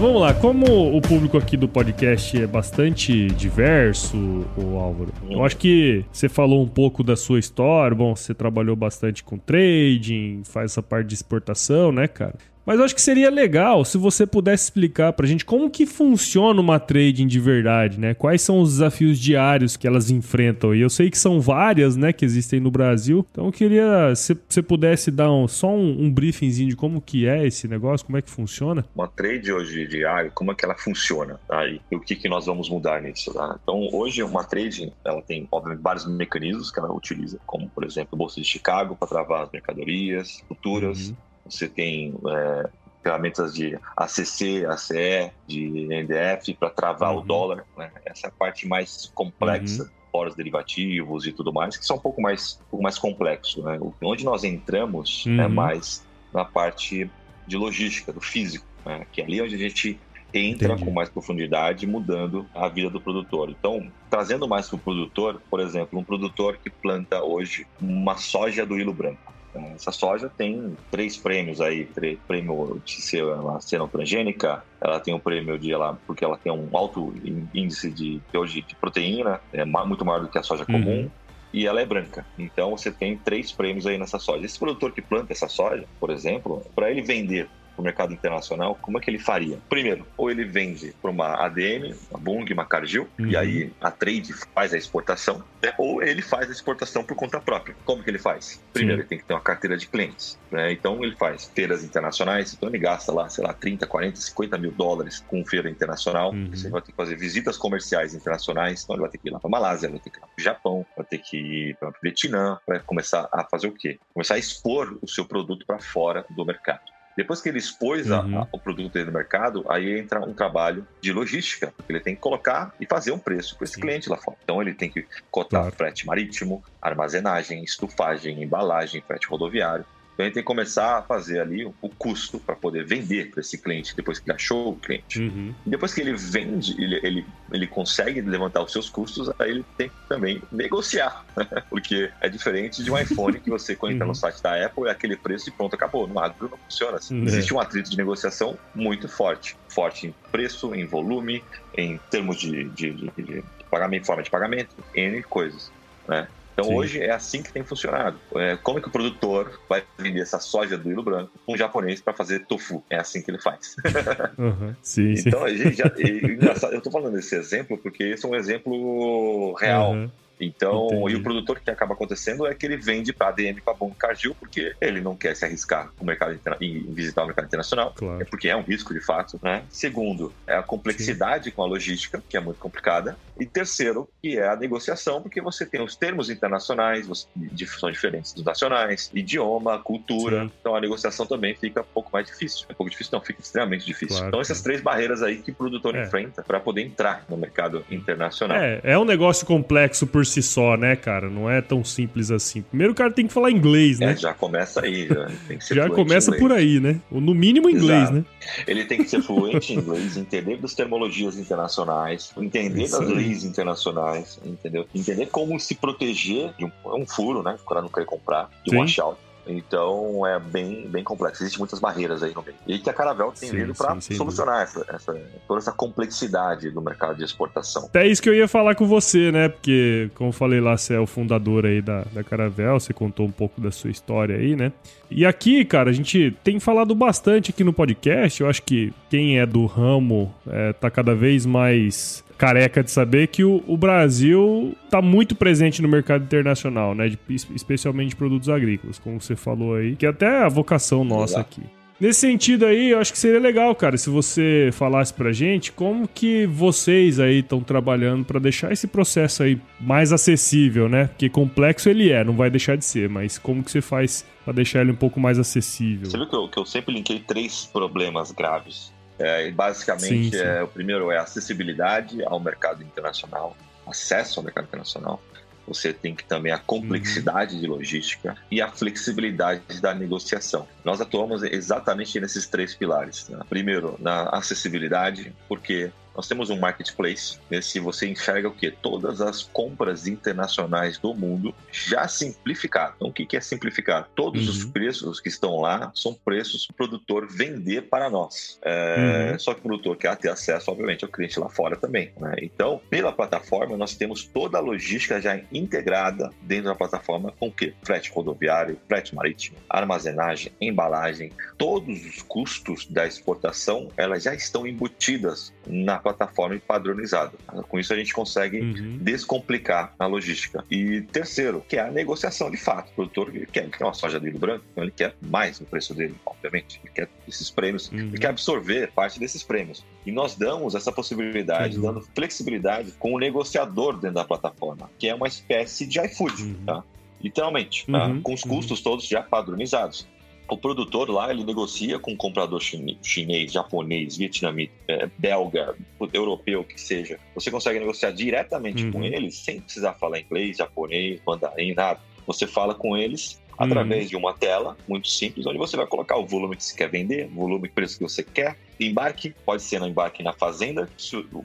Vamos 0.00 0.22
lá, 0.22 0.32
como 0.32 0.96
o 0.96 1.00
público 1.02 1.36
aqui 1.36 1.58
do 1.58 1.68
podcast 1.68 2.42
é 2.42 2.46
bastante 2.46 3.26
diverso, 3.26 4.16
o 4.56 4.78
Álvaro, 4.78 5.12
eu 5.28 5.44
acho 5.44 5.58
que 5.58 6.06
você 6.10 6.26
falou 6.26 6.62
um 6.62 6.66
pouco 6.66 7.04
da 7.04 7.14
sua 7.16 7.38
história, 7.38 7.94
bom, 7.94 8.16
você 8.16 8.32
trabalhou 8.32 8.74
bastante 8.74 9.22
com 9.22 9.36
trading, 9.36 10.40
faz 10.42 10.72
essa 10.72 10.82
parte 10.82 11.08
de 11.08 11.14
exportação, 11.14 11.92
né, 11.92 12.08
cara? 12.08 12.34
Mas 12.64 12.78
eu 12.78 12.84
acho 12.84 12.94
que 12.94 13.02
seria 13.02 13.30
legal 13.30 13.84
se 13.84 13.98
você 13.98 14.26
pudesse 14.26 14.64
explicar 14.64 15.12
pra 15.12 15.26
gente 15.26 15.44
como 15.44 15.70
que 15.70 15.86
funciona 15.86 16.60
uma 16.60 16.78
trading 16.78 17.26
de 17.26 17.40
verdade, 17.40 17.98
né? 17.98 18.14
Quais 18.14 18.42
são 18.42 18.60
os 18.60 18.72
desafios 18.72 19.18
diários 19.18 19.76
que 19.76 19.86
elas 19.86 20.10
enfrentam. 20.10 20.74
E 20.74 20.80
eu 20.80 20.90
sei 20.90 21.10
que 21.10 21.18
são 21.18 21.40
várias, 21.40 21.96
né, 21.96 22.12
que 22.12 22.24
existem 22.24 22.60
no 22.60 22.70
Brasil. 22.70 23.26
Então 23.30 23.46
eu 23.46 23.52
queria 23.52 24.14
se 24.14 24.36
você 24.48 24.62
pudesse 24.62 25.10
dar 25.10 25.32
um, 25.32 25.48
só 25.48 25.70
um, 25.70 26.04
um 26.04 26.10
briefingzinho 26.10 26.68
de 26.68 26.76
como 26.76 27.00
que 27.00 27.26
é 27.26 27.46
esse 27.46 27.66
negócio, 27.66 28.06
como 28.06 28.18
é 28.18 28.22
que 28.22 28.30
funciona. 28.30 28.84
Uma 28.94 29.08
trade 29.08 29.52
hoje 29.52 29.86
diária, 29.86 30.30
como 30.30 30.52
é 30.52 30.54
que 30.54 30.64
ela 30.64 30.76
funciona, 30.76 31.40
tá? 31.48 31.66
E 31.66 31.80
o 31.90 32.00
que 32.00 32.14
que 32.14 32.28
nós 32.28 32.46
vamos 32.46 32.68
mudar 32.68 33.02
nisso, 33.02 33.32
tá? 33.32 33.58
Então 33.62 33.88
hoje 33.92 34.22
uma 34.22 34.44
trade, 34.44 34.92
ela 35.04 35.22
tem, 35.22 35.48
obviamente, 35.50 35.82
vários 35.82 36.06
mecanismos 36.06 36.70
que 36.70 36.78
ela 36.78 36.92
utiliza, 36.92 37.38
como, 37.46 37.68
por 37.68 37.84
exemplo, 37.84 38.16
Bolsa 38.16 38.40
de 38.40 38.46
Chicago 38.46 38.96
para 38.96 39.08
travar 39.08 39.42
as 39.44 39.50
mercadorias 39.50 40.42
futuras, 40.48 41.08
uhum 41.08 41.29
você 41.50 41.68
tem 41.68 42.14
é, 42.28 42.70
ferramentas 43.02 43.54
de 43.54 43.78
ACC, 43.96 44.66
ACE, 44.66 45.30
de 45.46 45.86
NDF 45.88 46.54
para 46.54 46.70
travar 46.70 47.12
uhum. 47.12 47.20
o 47.20 47.22
dólar. 47.22 47.64
Né? 47.76 47.90
Essa 48.04 48.26
é 48.26 48.28
a 48.28 48.32
parte 48.32 48.66
mais 48.66 49.10
complexa. 49.14 49.84
Uhum. 49.84 49.88
Fora 50.12 50.28
os 50.28 50.34
derivativos 50.34 51.24
e 51.24 51.32
tudo 51.32 51.52
mais, 51.52 51.76
que 51.76 51.86
são 51.86 51.96
um 51.96 52.00
pouco 52.00 52.20
mais, 52.20 52.60
um 52.66 52.70
pouco 52.70 52.82
mais 52.82 52.98
complexo. 52.98 53.62
Né? 53.62 53.78
Onde 54.02 54.24
nós 54.24 54.42
entramos 54.42 55.24
é 55.26 55.30
uhum. 55.30 55.40
é 55.40 55.48
mais 55.48 56.04
na 56.32 56.44
parte 56.44 57.08
de 57.46 57.56
logística, 57.56 58.12
do 58.12 58.20
físico, 58.20 58.66
né? 58.84 59.06
que 59.12 59.20
é 59.20 59.24
ali 59.24 59.40
onde 59.40 59.54
a 59.54 59.58
gente 59.58 59.98
entra 60.32 60.68
Entendi. 60.68 60.84
com 60.84 60.90
mais 60.92 61.08
profundidade, 61.08 61.86
mudando 61.86 62.46
a 62.54 62.68
vida 62.68 62.88
do 62.88 63.00
produtor. 63.00 63.50
Então, 63.50 63.90
trazendo 64.08 64.46
mais 64.46 64.68
para 64.68 64.76
o 64.76 64.78
produtor, 64.78 65.42
por 65.50 65.60
exemplo, 65.60 65.98
um 65.98 66.04
produtor 66.04 66.58
que 66.62 66.70
planta 66.70 67.22
hoje 67.22 67.66
uma 67.80 68.16
soja 68.16 68.64
do 68.64 68.78
hilo 68.78 68.92
branco. 68.92 69.32
Essa 69.74 69.90
soja 69.90 70.30
tem 70.36 70.76
três 70.90 71.16
prêmios 71.16 71.60
aí, 71.60 71.84
três, 71.86 72.18
prêmio 72.26 72.80
de 72.84 73.02
ser 73.02 73.24
uma 73.24 73.60
cena 73.60 73.86
transgênica, 73.88 74.62
ela 74.80 75.00
tem 75.00 75.12
um 75.12 75.18
prêmio 75.18 75.58
de 75.58 75.72
ela 75.72 75.98
porque 76.06 76.24
ela 76.24 76.36
tem 76.36 76.52
um 76.52 76.68
alto 76.76 77.12
índice 77.54 77.90
de 77.90 78.20
hoje 78.34 78.62
de 78.62 78.76
proteína, 78.76 79.40
é 79.52 79.64
muito 79.64 80.04
maior 80.04 80.20
do 80.20 80.28
que 80.28 80.38
a 80.38 80.42
soja 80.42 80.64
uhum. 80.68 80.82
comum. 80.82 81.10
E 81.52 81.66
ela 81.66 81.80
é 81.80 81.86
branca. 81.86 82.24
Então 82.38 82.70
você 82.70 82.92
tem 82.92 83.18
três 83.18 83.50
prêmios 83.50 83.84
aí 83.84 83.98
nessa 83.98 84.20
soja. 84.20 84.46
Esse 84.46 84.56
produtor 84.56 84.92
que 84.92 85.02
planta 85.02 85.32
essa 85.32 85.48
soja, 85.48 85.84
por 85.98 86.10
exemplo, 86.10 86.64
para 86.76 86.92
ele 86.92 87.02
vender 87.02 87.50
para 87.74 87.80
o 87.80 87.84
mercado 87.84 88.12
internacional, 88.12 88.76
como 88.80 88.98
é 88.98 89.00
que 89.00 89.10
ele 89.10 89.18
faria? 89.18 89.58
Primeiro, 89.68 90.06
ou 90.16 90.30
ele 90.30 90.44
vende 90.44 90.94
para 91.00 91.10
uma 91.10 91.44
ADM, 91.44 91.94
uma 92.10 92.18
Bung, 92.18 92.52
uma 92.52 92.64
Cargill, 92.64 93.08
uhum. 93.18 93.26
e 93.26 93.36
aí 93.36 93.72
a 93.80 93.90
trade 93.90 94.32
faz 94.54 94.74
a 94.74 94.76
exportação, 94.76 95.42
né? 95.62 95.72
ou 95.78 96.02
ele 96.02 96.22
faz 96.22 96.48
a 96.48 96.52
exportação 96.52 97.04
por 97.04 97.16
conta 97.16 97.40
própria. 97.40 97.74
Como 97.84 98.02
que 98.02 98.10
ele 98.10 98.18
faz? 98.18 98.62
Primeiro, 98.72 98.98
Sim. 98.98 99.02
ele 99.02 99.08
tem 99.08 99.18
que 99.18 99.24
ter 99.24 99.34
uma 99.34 99.40
carteira 99.40 99.76
de 99.76 99.86
clientes. 99.86 100.38
Né? 100.50 100.72
Então, 100.72 101.02
ele 101.02 101.14
faz 101.16 101.50
feiras 101.54 101.84
internacionais, 101.84 102.52
então 102.52 102.68
ele 102.68 102.78
gasta 102.78 103.12
lá, 103.12 103.28
sei 103.28 103.44
lá, 103.44 103.52
30, 103.52 103.86
40, 103.86 104.20
50 104.20 104.58
mil 104.58 104.72
dólares 104.72 105.24
com 105.28 105.44
feira 105.44 105.70
internacional. 105.70 106.32
Uhum. 106.32 106.50
Você 106.50 106.68
vai 106.68 106.80
ter 106.82 106.92
que 106.92 106.96
fazer 106.96 107.16
visitas 107.16 107.56
comerciais 107.56 108.14
internacionais, 108.14 108.82
então 108.82 108.96
ele 108.96 109.02
vai 109.02 109.10
ter 109.10 109.18
que 109.18 109.28
ir 109.28 109.32
lá 109.32 109.38
para 109.38 109.50
Malásia, 109.50 109.88
vai 109.88 109.98
ter 109.98 110.10
que 110.10 110.18
ir 110.18 110.20
lá 110.20 110.26
para 110.26 110.40
o 110.40 110.42
Japão, 110.42 110.86
vai 110.96 111.06
ter 111.06 111.18
que 111.18 111.36
ir 111.36 111.76
para 111.76 111.92
Vietnã, 112.02 112.58
para 112.66 112.80
começar 112.80 113.28
a 113.32 113.44
fazer 113.44 113.68
o 113.68 113.72
quê? 113.72 113.98
Começar 114.12 114.34
a 114.34 114.38
expor 114.38 114.98
o 115.00 115.08
seu 115.08 115.24
produto 115.24 115.64
para 115.66 115.78
fora 115.78 116.24
do 116.30 116.44
mercado. 116.44 116.80
Depois 117.20 117.42
que 117.42 117.50
ele 117.50 117.58
expôs 117.58 118.08
uhum. 118.08 118.40
a, 118.40 118.48
o 118.50 118.58
produto 118.58 118.94
dele 118.94 119.04
no 119.04 119.12
mercado, 119.12 119.62
aí 119.68 119.98
entra 119.98 120.20
um 120.20 120.32
trabalho 120.32 120.86
de 121.02 121.12
logística, 121.12 121.70
porque 121.76 121.92
ele 121.92 122.00
tem 122.00 122.14
que 122.14 122.20
colocar 122.22 122.74
e 122.80 122.86
fazer 122.86 123.12
um 123.12 123.18
preço 123.18 123.58
para 123.58 123.66
esse 123.66 123.74
Sim. 123.74 123.82
cliente 123.82 124.08
lá 124.08 124.16
fora. 124.16 124.38
Então 124.42 124.62
ele 124.62 124.72
tem 124.72 124.88
que 124.88 125.06
cotar 125.30 125.60
claro. 125.60 125.76
frete 125.76 126.06
marítimo, 126.06 126.64
armazenagem, 126.80 127.62
estufagem, 127.62 128.42
embalagem, 128.42 129.02
frete 129.06 129.26
rodoviário. 129.26 129.84
Então 130.14 130.24
a 130.24 130.28
gente 130.28 130.34
tem 130.34 130.42
que 130.42 130.46
começar 130.46 130.98
a 130.98 131.02
fazer 131.02 131.40
ali 131.40 131.64
o, 131.64 131.88
custo 131.88 132.38
para 132.38 132.54
poder 132.54 132.84
vender 132.84 133.30
para 133.30 133.40
esse 133.40 133.58
cliente 133.58 133.94
depois 133.96 134.18
que 134.18 134.30
ele 134.30 134.36
achou 134.36 134.72
o 134.72 134.76
cliente. 134.76 135.18
Uhum. 135.18 135.54
Depois 135.66 135.94
que 135.94 136.00
ele 136.00 136.14
vende, 136.14 136.72
ele, 136.82 137.00
ele, 137.02 137.26
ele 137.52 137.66
consegue 137.66 138.20
levantar 138.20 138.62
os 138.62 138.72
seus 138.72 138.88
custos, 138.88 139.30
aí 139.38 139.50
ele 139.50 139.64
tem 139.76 139.88
que 139.88 139.94
também 140.08 140.42
negociar. 140.52 141.24
Porque 141.68 142.10
é 142.20 142.28
diferente 142.28 142.82
de 142.82 142.90
um 142.90 142.98
iPhone 142.98 143.38
que 143.40 143.50
você, 143.50 143.74
quando 143.74 143.92
entra 143.92 144.04
no 144.04 144.10
uhum. 144.10 144.14
site 144.14 144.42
da 144.42 144.64
Apple, 144.64 144.88
é 144.88 144.90
aquele 144.90 145.16
preço 145.16 145.48
e 145.48 145.52
pronto, 145.52 145.74
acabou. 145.74 146.06
No 146.06 146.18
agro 146.18 146.48
não 146.50 146.58
funciona 146.58 146.96
assim. 146.98 147.20
É. 147.22 147.24
Existe 147.24 147.54
um 147.54 147.60
atrito 147.60 147.90
de 147.90 147.96
negociação 147.96 148.58
muito 148.74 149.08
forte. 149.08 149.56
Forte 149.68 150.06
em 150.06 150.14
preço, 150.30 150.74
em 150.74 150.86
volume, 150.86 151.42
em 151.76 151.98
termos 152.10 152.38
de, 152.38 152.64
de, 152.70 152.92
de, 152.92 153.10
de 153.16 153.44
pagamento, 153.70 154.06
forma 154.06 154.22
de 154.22 154.30
pagamento, 154.30 154.74
N 154.94 155.22
coisas. 155.22 155.70
Né? 156.06 156.26
Então 156.52 156.64
sim. 156.66 156.74
hoje 156.74 157.00
é 157.00 157.10
assim 157.10 157.42
que 157.42 157.52
tem 157.52 157.64
funcionado. 157.64 158.18
É, 158.34 158.56
como 158.56 158.78
é 158.78 158.82
que 158.82 158.88
o 158.88 158.90
produtor 158.90 159.60
vai 159.68 159.82
vender 159.98 160.20
essa 160.20 160.38
soja 160.38 160.76
do 160.76 160.90
hilo 160.90 161.02
branco 161.02 161.32
com 161.46 161.54
um 161.54 161.56
japonês 161.56 162.00
para 162.00 162.12
fazer 162.12 162.46
tofu? 162.46 162.84
É 162.90 162.96
assim 162.96 163.22
que 163.22 163.30
ele 163.30 163.40
faz. 163.40 163.76
Uhum. 164.38 164.74
Sim, 164.82 165.12
então 165.12 165.40
sim. 165.40 165.44
a 165.44 165.56
gente 165.56 165.76
já, 165.76 166.68
eu 166.70 166.78
estou 166.78 166.92
falando 166.92 167.14
desse 167.14 167.34
exemplo 167.34 167.76
porque 167.76 168.04
esse 168.04 168.24
é 168.24 168.28
um 168.28 168.34
exemplo 168.34 169.52
real. 169.54 169.92
Uhum. 169.92 170.10
Então, 170.40 170.86
Entendi. 170.86 171.12
e 171.12 171.16
o 171.16 171.22
produtor 171.22 171.60
que 171.60 171.70
acaba 171.70 171.92
acontecendo 171.92 172.46
é 172.46 172.54
que 172.54 172.64
ele 172.64 172.76
vende 172.76 173.12
para 173.12 173.28
ADM 173.28 173.60
para 173.62 173.74
Bom 173.74 173.90
Cargill 173.90 174.34
porque 174.34 174.74
ele 174.80 175.00
não 175.00 175.14
quer 175.14 175.36
se 175.36 175.44
arriscar 175.44 175.90
no 176.00 176.06
mercado 176.06 176.38
em 176.60 176.80
visitar 176.94 177.22
o 177.24 177.26
mercado 177.26 177.44
internacional, 177.44 177.92
claro. 177.94 178.22
é 178.22 178.24
porque 178.24 178.48
é 178.48 178.56
um 178.56 178.62
risco 178.62 178.94
de 178.94 179.00
fato, 179.00 179.38
né? 179.42 179.62
Segundo, 179.68 180.32
é 180.46 180.54
a 180.54 180.62
complexidade 180.62 181.44
Sim. 181.44 181.50
com 181.50 181.62
a 181.62 181.66
logística, 181.66 182.22
que 182.28 182.36
é 182.36 182.40
muito 182.40 182.58
complicada, 182.58 183.16
e 183.38 183.46
terceiro, 183.46 184.08
que 184.22 184.38
é 184.38 184.48
a 184.48 184.56
negociação, 184.56 185.20
porque 185.20 185.40
você 185.40 185.66
tem 185.66 185.82
os 185.82 185.96
termos 185.96 186.30
internacionais, 186.30 187.06
de 187.34 187.66
são 187.66 187.90
diferentes 187.90 188.32
dos 188.32 188.44
nacionais, 188.44 189.10
idioma, 189.14 189.78
cultura, 189.78 190.42
Sim. 190.42 190.52
então 190.60 190.74
a 190.74 190.80
negociação 190.80 191.26
também 191.26 191.54
fica 191.54 191.80
um 191.80 191.92
pouco 191.94 192.10
mais 192.12 192.26
difícil. 192.26 192.66
É 192.68 192.72
um 192.72 192.74
pouco 192.74 192.90
difícil, 192.90 193.10
não, 193.12 193.20
fica 193.20 193.40
extremamente 193.40 193.84
difícil. 193.84 194.16
Claro, 194.16 194.28
então 194.28 194.40
essas 194.40 194.60
três 194.60 194.80
barreiras 194.80 195.22
aí 195.22 195.38
que 195.38 195.50
o 195.50 195.54
produtor 195.54 195.94
é. 195.94 196.02
enfrenta 196.02 196.42
para 196.42 196.60
poder 196.60 196.82
entrar 196.82 197.24
no 197.28 197.36
mercado 197.36 197.84
internacional. 197.90 198.58
É, 198.58 198.80
é 198.82 198.98
um 198.98 199.04
negócio 199.04 199.46
complexo 199.46 200.06
por 200.06 200.26
si 200.30 200.42
só, 200.42 200.76
né, 200.76 200.96
cara? 200.96 201.28
Não 201.28 201.50
é 201.50 201.60
tão 201.60 201.84
simples 201.84 202.30
assim. 202.30 202.62
Primeiro 202.62 202.92
o 202.92 202.96
cara 202.96 203.10
tem 203.10 203.26
que 203.26 203.32
falar 203.32 203.50
inglês, 203.50 203.98
né? 203.98 204.12
É, 204.12 204.16
já 204.16 204.34
começa 204.34 204.82
aí, 204.82 205.06
já. 205.08 205.26
Tem 205.48 205.58
que 205.58 205.64
ser 205.64 205.74
já 205.74 205.90
começa 205.90 206.32
por 206.32 206.52
aí, 206.52 206.80
né? 206.80 207.00
Ou 207.10 207.20
no 207.20 207.34
mínimo 207.34 207.68
inglês, 207.68 208.02
Exato. 208.02 208.14
né? 208.14 208.24
Ele 208.66 208.84
tem 208.84 208.98
que 208.98 209.08
ser 209.08 209.22
fluente 209.22 209.72
em 209.74 209.76
inglês, 209.76 210.16
entender 210.16 210.56
das 210.56 210.74
terminologias 210.74 211.38
internacionais, 211.38 212.32
entender 212.36 212.84
Isso 212.84 212.98
das 212.98 213.08
aí. 213.08 213.14
leis 213.14 213.44
internacionais, 213.44 214.40
entendeu? 214.44 214.86
Entender 214.94 215.26
como 215.26 215.58
se 215.58 215.74
proteger 215.74 216.52
de 216.58 216.64
um, 216.64 216.70
um 216.86 217.06
furo, 217.06 217.42
né? 217.42 217.56
O 217.62 217.68
cara 217.68 217.82
não 217.82 217.88
quer 217.88 218.04
comprar, 218.04 218.48
de 218.64 218.74
um 218.74 218.80
washout 218.80 219.18
então 219.50 220.26
é 220.26 220.38
bem, 220.38 220.88
bem 220.88 221.04
complexo. 221.04 221.42
Existem 221.42 221.58
muitas 221.58 221.78
barreiras 221.78 222.22
aí 222.22 222.32
no 222.34 222.42
meio. 222.42 222.56
E 222.66 222.78
que 222.78 222.88
a 222.88 222.92
Caravel 222.92 223.32
tem 223.38 223.50
vindo 223.50 223.74
para 223.74 224.00
solucionar 224.00 224.62
essa, 224.62 224.84
essa, 224.88 225.20
toda 225.46 225.60
essa 225.60 225.72
complexidade 225.72 226.70
do 226.70 226.80
mercado 226.80 227.16
de 227.16 227.24
exportação. 227.24 227.88
É 227.94 228.06
isso 228.06 228.22
que 228.22 228.28
eu 228.28 228.34
ia 228.34 228.48
falar 228.48 228.74
com 228.74 228.86
você, 228.86 229.30
né? 229.32 229.48
Porque, 229.48 230.10
como 230.14 230.30
eu 230.30 230.32
falei 230.32 230.60
lá, 230.60 230.76
você 230.76 230.94
é 230.94 231.00
o 231.00 231.06
fundador 231.06 231.66
aí 231.66 231.80
da, 231.80 232.02
da 232.12 232.22
Caravel, 232.22 232.78
você 232.78 232.92
contou 232.92 233.26
um 233.26 233.32
pouco 233.32 233.60
da 233.60 233.70
sua 233.70 233.90
história 233.90 234.36
aí, 234.36 234.56
né? 234.56 234.72
E 235.10 235.26
aqui, 235.26 235.64
cara, 235.64 235.90
a 235.90 235.92
gente 235.92 236.36
tem 236.44 236.60
falado 236.60 236.94
bastante 236.94 237.50
aqui 237.50 237.64
no 237.64 237.72
podcast. 237.72 238.40
Eu 238.40 238.48
acho 238.48 238.62
que 238.62 238.92
quem 239.08 239.38
é 239.38 239.46
do 239.46 239.66
ramo 239.66 240.32
é, 240.46 240.72
tá 240.72 240.90
cada 240.90 241.14
vez 241.14 241.44
mais 241.44 242.24
careca 242.40 242.82
de 242.82 242.90
saber 242.90 243.26
que 243.26 243.44
o, 243.44 243.62
o 243.66 243.76
Brasil 243.76 244.74
está 244.86 245.02
muito 245.02 245.34
presente 245.34 245.82
no 245.82 245.88
mercado 245.88 246.24
internacional, 246.24 246.94
né? 246.94 247.06
De, 247.06 247.18
especialmente 247.54 248.10
de 248.10 248.16
produtos 248.16 248.48
agrícolas, 248.48 248.98
como 248.98 249.20
você 249.20 249.36
falou 249.36 249.74
aí, 249.74 249.94
que 249.94 250.06
é 250.06 250.08
até 250.08 250.38
a 250.42 250.48
vocação 250.48 251.04
nossa 251.04 251.34
Exato. 251.34 251.60
aqui. 251.60 251.62
Nesse 252.00 252.20
sentido 252.20 252.64
aí, 252.64 252.92
eu 252.92 252.98
acho 252.98 253.12
que 253.12 253.18
seria 253.18 253.38
legal, 253.38 253.74
cara, 253.74 253.98
se 253.98 254.08
você 254.08 254.70
falasse 254.72 255.12
pra 255.12 255.32
gente 255.32 255.70
como 255.70 256.08
que 256.08 256.46
vocês 256.46 257.20
aí 257.20 257.40
estão 257.40 257.60
trabalhando 257.60 258.24
para 258.24 258.40
deixar 258.40 258.72
esse 258.72 258.86
processo 258.86 259.42
aí 259.42 259.60
mais 259.78 260.10
acessível, 260.10 260.88
né? 260.88 261.08
Porque 261.08 261.28
complexo 261.28 261.90
ele 261.90 262.10
é, 262.10 262.24
não 262.24 262.32
vai 262.32 262.48
deixar 262.48 262.74
de 262.74 262.86
ser, 262.86 263.06
mas 263.10 263.36
como 263.36 263.62
que 263.62 263.70
você 263.70 263.82
faz 263.82 264.24
para 264.46 264.54
deixar 264.54 264.80
ele 264.80 264.92
um 264.92 264.96
pouco 264.96 265.20
mais 265.20 265.38
acessível? 265.38 266.08
Você 266.08 266.16
viu 266.16 266.26
que 266.26 266.34
eu, 266.34 266.48
que 266.48 266.58
eu 266.58 266.64
sempre 266.64 266.94
linkei 266.94 267.20
três 267.20 267.66
problemas 267.70 268.32
graves 268.32 268.98
é, 269.20 269.50
basicamente, 269.50 270.30
sim, 270.30 270.30
sim. 270.30 270.42
É, 270.42 270.62
o 270.62 270.68
primeiro 270.68 271.10
é 271.10 271.18
acessibilidade 271.18 272.24
ao 272.24 272.40
mercado 272.40 272.82
internacional, 272.82 273.56
acesso 273.86 274.40
ao 274.40 274.44
mercado 274.44 274.64
internacional. 274.64 275.22
Você 275.68 275.92
tem 275.92 276.14
que 276.14 276.24
também 276.24 276.50
a 276.50 276.58
complexidade 276.58 277.54
uhum. 277.54 277.60
de 277.60 277.66
logística 277.66 278.36
e 278.50 278.60
a 278.60 278.68
flexibilidade 278.68 279.80
da 279.80 279.94
negociação. 279.94 280.66
Nós 280.84 281.00
atuamos 281.00 281.44
exatamente 281.44 282.18
nesses 282.18 282.46
três 282.46 282.74
pilares. 282.74 283.28
Né? 283.28 283.38
Primeiro, 283.48 283.96
na 284.00 284.30
acessibilidade, 284.30 285.32
porque 285.48 285.92
nós 286.14 286.28
temos 286.28 286.50
um 286.50 286.58
marketplace 286.58 287.38
nesse 287.50 287.80
você 287.80 288.08
enxerga 288.08 288.48
o 288.48 288.52
que? 288.52 288.70
Todas 288.70 289.20
as 289.20 289.42
compras 289.42 290.06
internacionais 290.06 290.98
do 290.98 291.14
mundo 291.14 291.54
já 291.72 292.06
simplificadas. 292.08 292.94
Então, 292.96 293.08
o 293.08 293.12
que 293.12 293.36
é 293.36 293.40
simplificar? 293.40 294.08
Todos 294.14 294.44
uhum. 294.44 294.50
os 294.50 294.64
preços 294.64 295.20
que 295.20 295.28
estão 295.28 295.60
lá 295.60 295.90
são 295.94 296.14
preços 296.14 296.66
para 296.66 296.72
o 296.72 296.76
produtor 296.76 297.28
vender 297.28 297.82
para 297.82 298.10
nós. 298.10 298.58
É, 298.62 299.30
uhum. 299.32 299.38
Só 299.38 299.54
que 299.54 299.60
o 299.60 299.62
produtor 299.62 299.96
quer 299.96 300.16
ter 300.16 300.28
acesso, 300.28 300.70
obviamente, 300.70 301.04
ao 301.04 301.10
cliente 301.10 301.38
lá 301.38 301.48
fora 301.48 301.76
também. 301.76 302.12
Né? 302.18 302.36
Então, 302.42 302.80
pela 302.90 303.12
plataforma, 303.12 303.76
nós 303.76 303.94
temos 303.94 304.24
toda 304.24 304.58
a 304.58 304.60
logística 304.60 305.20
já 305.20 305.40
integrada 305.52 306.30
dentro 306.42 306.66
da 306.66 306.74
plataforma 306.74 307.32
com 307.38 307.48
o 307.48 307.52
que? 307.52 307.74
Frete 307.82 308.10
rodoviário, 308.10 308.78
frete 308.88 309.14
marítimo, 309.14 309.56
armazenagem, 309.68 310.52
embalagem, 310.60 311.32
todos 311.56 312.04
os 312.04 312.22
custos 312.22 312.86
da 312.86 313.06
exportação, 313.06 313.88
elas 313.96 314.24
já 314.24 314.34
estão 314.34 314.66
embutidas 314.66 315.52
na 315.66 315.99
plataforma 316.00 316.60
padronizada. 316.66 317.32
Com 317.68 317.78
isso 317.78 317.92
a 317.92 317.96
gente 317.96 318.12
consegue 318.12 318.60
uhum. 318.60 318.98
descomplicar 319.00 319.94
a 319.98 320.06
logística. 320.06 320.64
E 320.70 321.02
terceiro, 321.02 321.64
que 321.68 321.76
é 321.76 321.80
a 321.80 321.90
negociação 321.90 322.50
de 322.50 322.56
fato. 322.56 322.90
O 322.90 322.94
produtor 322.94 323.30
quer, 323.52 323.64
ele 323.64 323.70
quer 323.70 323.84
uma 323.84 323.94
soja 323.94 324.18
de 324.18 324.26
milho 324.26 324.38
branco, 324.38 324.64
então 324.72 324.84
ele 324.84 324.92
quer 324.92 325.14
mais 325.20 325.60
no 325.60 325.66
preço 325.66 325.94
dele, 325.94 326.14
obviamente. 326.24 326.80
Ele 326.82 326.92
quer 326.92 327.08
esses 327.28 327.50
prêmios, 327.50 327.90
uhum. 327.90 327.98
ele 327.98 328.18
quer 328.18 328.28
absorver 328.28 328.90
parte 328.92 329.20
desses 329.20 329.42
prêmios. 329.42 329.84
E 330.04 330.12
nós 330.12 330.34
damos 330.34 330.74
essa 330.74 330.90
possibilidade, 330.90 331.76
uhum. 331.76 331.82
dando 331.82 332.08
flexibilidade 332.14 332.92
com 332.92 333.14
o 333.14 333.18
negociador 333.18 333.94
dentro 333.94 334.16
da 334.16 334.24
plataforma, 334.24 334.90
que 334.98 335.08
é 335.08 335.14
uma 335.14 335.28
espécie 335.28 335.86
de 335.86 336.00
iFood, 336.00 336.42
uhum. 336.42 336.54
tá? 336.66 336.84
Literalmente, 337.22 337.86
tá? 337.86 338.06
Uhum. 338.06 338.22
com 338.22 338.32
os 338.32 338.42
custos 338.42 338.78
uhum. 338.78 338.84
todos 338.84 339.06
já 339.06 339.22
padronizados 339.22 340.08
o 340.50 340.58
produtor 340.58 341.08
lá 341.08 341.30
ele 341.30 341.44
negocia 341.44 341.98
com 341.98 342.12
o 342.12 342.16
comprador 342.16 342.60
chinês, 342.60 343.52
japonês, 343.52 344.16
vietnamita, 344.16 344.72
é, 344.88 345.08
belga, 345.18 345.76
europeu, 346.12 346.64
que 346.64 346.80
seja. 346.80 347.18
Você 347.34 347.50
consegue 347.50 347.78
negociar 347.78 348.10
diretamente 348.10 348.84
uhum. 348.84 348.92
com 348.92 349.04
eles 349.04 349.36
sem 349.36 349.60
precisar 349.60 349.94
falar 349.94 350.20
inglês, 350.20 350.56
japonês, 350.56 351.20
mandarim, 351.26 351.74
nada. 351.74 352.00
Você 352.26 352.46
fala 352.46 352.74
com 352.74 352.96
eles 352.96 353.40
através 353.60 354.04
uhum. 354.04 354.08
de 354.08 354.16
uma 354.16 354.32
tela 354.32 354.74
muito 354.88 355.06
simples, 355.06 355.44
onde 355.46 355.58
você 355.58 355.76
vai 355.76 355.86
colocar 355.86 356.16
o 356.16 356.26
volume 356.26 356.56
que 356.56 356.64
você 356.64 356.74
quer 356.74 356.88
vender, 356.88 357.26
o 357.26 357.34
volume 357.34 357.68
e 357.68 357.70
preço 357.70 357.98
que 357.98 358.02
você 358.02 358.22
quer. 358.22 358.56
Embarque 358.80 359.34
pode 359.44 359.62
ser 359.62 359.78
no 359.78 359.86
embarque 359.86 360.22
na 360.22 360.32
fazenda, 360.32 360.88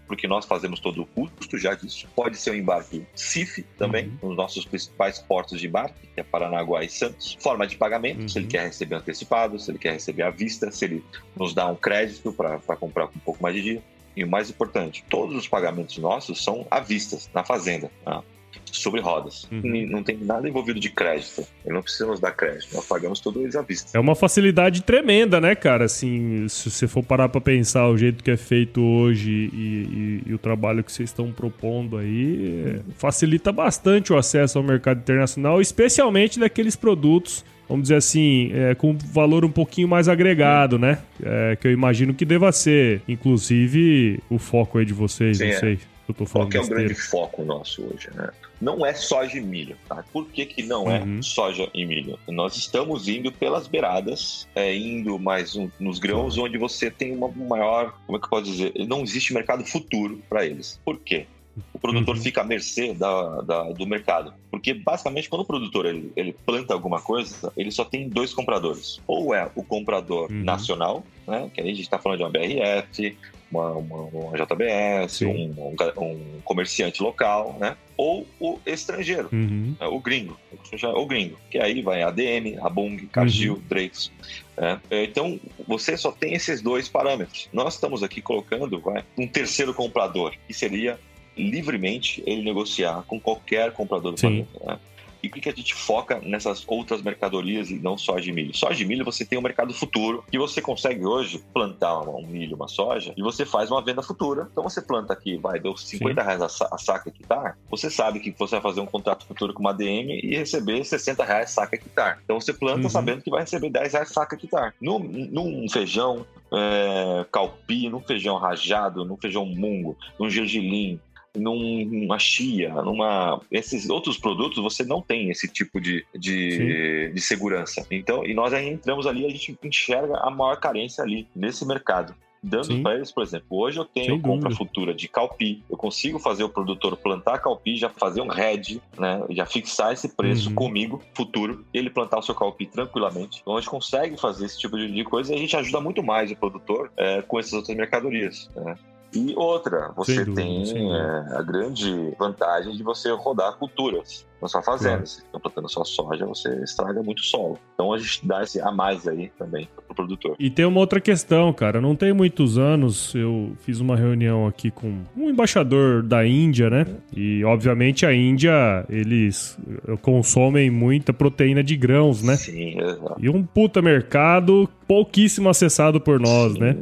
porque 0.08 0.26
nós 0.26 0.46
fazemos 0.46 0.80
todo 0.80 1.02
o 1.02 1.06
custo 1.06 1.58
já 1.58 1.76
disso. 1.76 2.08
Pode 2.16 2.38
ser 2.38 2.52
um 2.52 2.56
embarque 2.56 3.06
CIF 3.14 3.64
também, 3.78 4.06
uhum. 4.22 4.30
nos 4.30 4.38
nossos 4.38 4.64
principais 4.64 5.20
portos 5.20 5.60
de 5.60 5.68
embarque, 5.68 6.08
que 6.14 6.22
é 6.22 6.24
Paranaguá 6.24 6.86
e 6.86 6.90
Santos. 6.90 7.38
Forma 7.42 7.68
de 7.68 7.76
pagamento, 7.76 8.22
uhum. 8.22 8.30
se 8.30 8.38
ele 8.38 8.46
uhum. 8.46 8.52
quer 8.52 8.66
receber 8.68 8.96
antecipado, 8.96 9.60
se 9.60 9.70
ele 9.70 9.78
quer 9.78 9.92
receber 9.92 10.24
à 10.24 10.30
vista, 10.30 10.72
se 10.72 10.86
ele 10.86 11.04
nos 11.36 11.54
dá 11.54 11.68
um 11.68 11.76
crédito 11.76 12.32
para 12.32 12.78
comprar 12.78 13.08
com 13.08 13.18
um 13.18 13.22
pouco 13.22 13.44
mais 13.44 13.54
de 13.54 13.62
dia. 13.62 13.84
E 14.16 14.24
o 14.24 14.28
mais 14.28 14.50
importante, 14.50 15.04
todos 15.10 15.36
os 15.36 15.46
pagamentos 15.46 15.98
nossos 15.98 16.42
são 16.42 16.66
à 16.72 16.80
vista, 16.80 17.18
na 17.34 17.44
fazenda. 17.44 17.92
Tá? 18.06 18.24
Sobre 18.72 19.02
rodas. 19.02 19.48
Uhum. 19.52 19.88
Não 19.90 20.04
tem 20.04 20.18
nada 20.18 20.48
envolvido 20.48 20.80
de 20.80 20.90
crédito. 20.90 21.46
Não 21.66 21.82
precisa 21.82 22.06
nos 22.06 22.20
dar 22.20 22.32
crédito. 22.32 22.74
Nós 22.74 22.86
pagamos 22.86 23.20
tudo 23.20 23.42
eles 23.42 23.56
à 23.56 23.62
vista. 23.62 23.98
É 23.98 24.00
uma 24.00 24.16
facilidade 24.16 24.84
tremenda, 24.84 25.40
né, 25.40 25.56
cara? 25.56 25.86
Assim, 25.86 26.48
se 26.48 26.70
você 26.70 26.88
for 26.88 27.04
parar 27.04 27.30
para 27.30 27.42
pensar 27.42 27.88
o 27.88 27.98
jeito 27.98 28.24
que 28.24 28.32
é 28.32 28.38
feito 28.38 28.82
hoje 28.82 29.32
e, 29.32 29.56
e, 29.56 30.24
e 30.28 30.34
o 30.34 30.38
trabalho 30.38 30.84
que 30.84 30.92
vocês 30.92 31.10
estão 31.10 31.32
propondo 31.32 31.98
aí, 31.98 32.76
uhum. 32.78 32.94
facilita 32.98 33.52
bastante 33.52 34.12
o 34.12 34.18
acesso 34.18 34.58
ao 34.58 34.64
mercado 34.64 35.00
internacional, 35.00 35.62
especialmente 35.62 36.40
daqueles 36.40 36.76
produtos 36.76 37.44
vamos 37.68 37.84
dizer 37.84 37.96
assim, 37.96 38.52
é, 38.54 38.76
com 38.76 38.96
valor 39.12 39.44
um 39.44 39.52
pouquinho 39.52 39.88
mais 39.88 40.08
agregado, 40.08 40.78
né? 40.78 41.00
É, 41.22 41.58
que 41.60 41.68
eu 41.68 41.72
imagino 41.72 42.14
que 42.14 42.24
deva 42.24 42.52
ser, 42.52 43.02
inclusive, 43.08 44.20
o 44.30 44.38
foco 44.38 44.78
aí 44.78 44.86
de 44.86 44.94
vocês, 44.94 45.38
Sim, 45.38 45.52
não 45.52 45.60
sei. 45.60 45.74
É. 45.74 45.95
Eu 46.08 46.14
tô 46.14 46.26
falando 46.26 46.52
Qual 46.52 46.64
é 46.64 46.66
o 46.66 46.70
grande 46.70 46.94
foco 46.94 47.44
nosso 47.44 47.84
hoje, 47.84 48.10
né? 48.14 48.30
Não 48.62 48.86
é 48.86 48.94
soja 48.94 49.38
e 49.38 49.42
milho, 49.42 49.76
tá? 49.88 50.04
Por 50.14 50.28
que, 50.28 50.46
que 50.46 50.64
não 50.64 50.90
é 50.90 51.02
uhum. 51.02 51.22
soja 51.22 51.70
e 51.74 51.86
milho? 51.86 52.18
Nós 52.28 52.56
estamos 52.56 53.08
indo 53.08 53.32
pelas 53.32 53.68
beiradas, 53.68 54.48
é, 54.56 54.76
indo 54.76 55.18
mais 55.18 55.56
um, 55.56 55.70
nos 55.80 56.00
grãos, 56.00 56.38
onde 56.38 56.58
você 56.58 56.92
tem 56.92 57.16
uma 57.16 57.28
maior, 57.30 57.98
como 58.06 58.18
é 58.18 58.20
que 58.20 58.26
eu 58.26 58.30
posso 58.30 58.44
dizer? 58.44 58.74
Não 58.88 59.02
existe 59.02 59.34
mercado 59.34 59.66
futuro 59.66 60.22
para 60.30 60.46
eles. 60.46 60.80
Por 60.86 61.00
quê? 61.00 61.26
o 61.74 61.80
produtor 61.80 62.16
uhum. 62.16 62.22
fica 62.22 62.42
à 62.42 62.44
mercê 62.44 62.94
da, 62.94 63.42
da, 63.42 63.64
do 63.72 63.86
mercado. 63.88 64.34
Porque, 64.52 64.74
basicamente, 64.74 65.30
quando 65.30 65.42
o 65.42 65.46
produtor 65.46 65.86
ele, 65.86 66.12
ele, 66.16 66.34
planta 66.34 66.74
alguma 66.74 67.02
coisa, 67.02 67.52
ele 67.56 67.72
só 67.72 67.86
tem 67.86 68.10
dois 68.10 68.34
compradores. 68.34 69.02
Ou 69.08 69.34
é 69.34 69.50
o 69.56 69.64
comprador 69.64 70.30
uhum. 70.30 70.44
nacional, 70.44 71.06
né, 71.28 71.50
que 71.54 71.62
aí 71.62 71.68
a 71.68 71.74
gente 71.74 71.84
está 71.84 71.98
falando 71.98 72.20
de 72.20 72.24
uma 72.24 72.30
BRF, 72.30 73.18
uma, 73.52 73.72
uma, 73.72 73.98
uma 74.04 74.38
JBS, 74.38 75.22
um, 75.22 75.76
um, 75.98 76.42
comerciante 76.44 77.02
local, 77.02 77.58
né? 77.60 77.76
Ou 77.98 78.28
o 78.40 78.60
estrangeiro, 78.66 79.30
uhum. 79.32 79.76
né? 79.80 79.88
o 79.88 80.00
gringo, 80.00 80.38
o 80.84 81.06
gringo, 81.06 81.38
que 81.50 81.58
aí 81.58 81.82
vai 81.82 82.04
ADM, 82.04 82.60
a 82.62 82.70
Bung, 82.70 82.98
Cargill, 83.08 83.54
uhum. 83.54 83.62
Dreyfus. 83.70 84.12
Né? 84.58 84.80
Então, 84.92 85.40
você 85.66 85.96
só 85.96 86.12
tem 86.12 86.34
esses 86.34 86.62
dois 86.62 86.90
parâmetros. 86.90 87.48
Nós 87.54 87.76
estamos 87.76 88.04
aqui 88.04 88.22
colocando 88.22 88.80
vai, 88.80 89.04
um 89.18 89.28
terceiro 89.28 89.74
comprador, 89.74 90.34
que 90.46 90.54
seria 90.54 91.00
livremente 91.38 92.24
ele 92.26 92.44
negociar 92.44 93.04
com 93.08 93.20
qualquer 93.20 93.72
comprador 93.72 94.14
do 94.14 94.20
Sim. 94.20 94.46
planeta. 94.46 94.74
Né? 94.74 94.80
E 95.26 95.30
por 95.30 95.42
que 95.42 95.50
a 95.50 95.52
gente 95.52 95.74
foca 95.74 96.20
nessas 96.24 96.64
outras 96.68 97.02
mercadorias 97.02 97.72
e 97.72 97.80
não 97.80 97.98
soja 97.98 98.22
de 98.22 98.32
milho? 98.32 98.56
Soja 98.56 98.76
de 98.76 98.86
milho 98.86 99.04
você 99.04 99.26
tem 99.26 99.40
um 99.40 99.42
mercado 99.42 99.74
futuro 99.74 100.24
que 100.30 100.38
você 100.38 100.62
consegue 100.62 101.04
hoje 101.04 101.44
plantar 101.52 102.02
um 102.02 102.26
milho, 102.28 102.56
uma 102.56 102.68
soja 102.68 103.14
e 103.18 103.24
você 103.24 103.46
faz 103.46 103.72
uma 103.72 103.84
venda 103.84 104.04
futura. 104.04 104.48
Então 104.52 104.64
você 104.64 104.82
planta 104.82 105.14
aqui, 105.14 105.38
vai, 105.38 105.60
deu 105.60 105.76
50 105.76 106.22
Sim. 106.22 106.28
reais 106.28 106.42
a, 106.42 106.78
saca 106.78 107.10
hectare, 107.10 107.56
você 107.70 107.90
sabe 107.90 108.20
que 108.20 108.34
você 108.38 108.56
vai 108.56 108.62
fazer 108.62 108.82
um 108.82 108.86
contrato 108.86 109.26
futuro 109.26 109.54
com 109.54 109.62
uma 109.62 109.72
ADM 109.72 110.20
e 110.22 110.36
receber 110.38 110.84
60 110.84 111.26
reais 111.26 111.50
saca 111.50 111.76
hectare. 111.76 112.20
Então 112.24 112.40
você 112.40 112.54
planta 112.54 112.84
uhum. 112.84 112.90
sabendo 112.90 113.24
que 113.24 113.32
vai 113.32 113.42
receber 113.42 113.72
10 113.72 113.94
reais 113.94 114.10
saca 114.10 114.36
hectare. 114.36 114.74
Num, 114.80 115.00
num 115.00 115.68
feijão, 115.70 116.26
é, 116.54 117.26
calpi, 117.32 117.90
num 117.90 118.02
feijão 118.02 118.38
rajado, 118.38 119.04
num 119.04 119.18
feijão 119.18 119.46
mungo, 119.46 119.98
num 120.20 120.30
gergelim, 120.30 121.00
numa 121.40 122.20
chia, 122.20 122.74
numa 122.74 123.40
esses 123.52 123.90
outros 123.90 124.18
produtos 124.18 124.62
você 124.62 124.84
não 124.84 125.02
tem 125.02 125.30
esse 125.30 125.48
tipo 125.48 125.80
de, 125.80 126.06
de, 126.16 127.12
de 127.14 127.22
segurança. 127.22 127.86
Então, 127.92 128.26
e 128.26 128.34
nós 128.34 128.54
aí 128.54 128.70
entramos 128.70 129.08
ali, 129.08 129.26
a 129.26 129.30
gente 129.30 129.58
enxerga 129.64 130.18
a 130.18 130.30
maior 130.30 130.58
carência 130.58 131.04
ali 131.04 131.28
nesse 131.36 131.66
mercado 131.66 132.16
dando 132.46 132.82
para 132.82 132.96
eles, 132.96 133.12
por 133.12 133.24
exemplo, 133.24 133.48
hoje 133.50 133.80
eu 133.80 133.86
tenho 133.86 134.14
Sem 134.14 134.22
compra 134.22 134.50
dúvida. 134.50 134.56
futura 134.56 134.94
de 134.94 135.08
calpi, 135.08 135.64
eu 135.70 135.76
consigo 135.76 136.20
fazer 136.20 136.44
o 136.44 136.50
produtor 136.50 136.96
plantar 136.96 137.40
calpi, 137.40 137.76
já 137.76 137.90
fazer 137.90 138.22
um 138.22 138.28
head, 138.28 138.82
né, 138.98 139.24
já 139.32 139.46
fixar 139.46 139.92
esse 139.92 140.08
preço 140.10 140.50
uhum. 140.50 140.56
comigo, 140.56 141.02
futuro, 141.16 141.66
ele 141.74 141.90
plantar 141.90 142.20
o 142.20 142.22
seu 142.22 142.36
calpi 142.36 142.68
tranquilamente. 142.68 143.40
Então 143.42 143.58
a 143.58 143.60
gente 143.60 143.70
consegue 143.70 144.20
fazer 144.20 144.46
esse 144.46 144.60
tipo 144.60 144.78
de 144.78 145.04
coisa 145.04 145.34
e 145.34 145.36
a 145.36 145.40
gente 145.40 145.58
ajuda 145.58 145.82
muito 145.82 146.04
mais 146.04 146.32
o 146.32 146.36
produtor 146.36 146.92
é, 146.96 147.24
com 147.24 147.40
essas 147.40 147.54
outras 147.54 147.76
mercadorias. 147.76 148.50
Né? 148.56 148.78
E 149.16 149.34
outra, 149.36 149.92
você 149.96 150.26
dúvida, 150.26 150.42
tem 150.42 150.94
é, 150.94 151.38
a 151.38 151.42
grande 151.42 152.14
vantagem 152.20 152.76
de 152.76 152.84
você 152.84 153.12
rodar 153.12 153.58
culturas 153.58 154.26
na 154.42 154.48
sua 154.48 154.62
fazenda. 154.62 154.98
Claro. 154.98 155.08
Se 155.08 155.20
estão 155.20 155.40
plantando 155.40 155.70
sua 155.70 155.86
soja, 155.86 156.26
você 156.26 156.64
estraga 156.64 157.02
muito 157.02 157.24
solo. 157.24 157.58
Então 157.74 157.94
a 157.94 157.98
gente 157.98 158.26
dá 158.26 158.44
esse 158.44 158.60
a 158.62 158.72
mais 158.72 159.08
aí 159.08 159.32
também 159.38 159.68
pro 159.88 159.96
produtor. 159.96 160.36
E 160.40 160.50
tem 160.50 160.66
uma 160.66 160.80
outra 160.80 161.00
questão, 161.00 161.52
cara. 161.54 161.80
Não 161.80 161.96
tem 161.96 162.14
muitos 162.14 162.58
anos 162.58 163.16
eu 163.16 163.54
fiz 163.60 163.80
uma 163.80 163.96
reunião 163.96 164.46
aqui 164.46 164.70
com 164.70 165.02
um 165.16 165.30
embaixador 165.30 166.04
da 166.04 166.26
Índia, 166.26 166.70
né? 166.70 166.86
E 167.16 167.44
obviamente 167.44 168.06
a 168.06 168.14
Índia, 168.14 168.86
eles 168.90 169.58
consomem 170.02 170.70
muita 170.70 171.14
proteína 171.14 171.64
de 171.64 171.76
grãos, 171.76 172.22
né? 172.22 172.36
Sim, 172.36 172.80
exato. 172.80 173.16
E 173.18 173.30
um 173.30 173.44
puta 173.44 173.82
mercado 173.82 174.70
pouquíssimo 174.88 175.50
acessado 175.50 176.00
por 176.00 176.20
nós, 176.20 176.54
Sim. 176.54 176.60
né? 176.60 176.78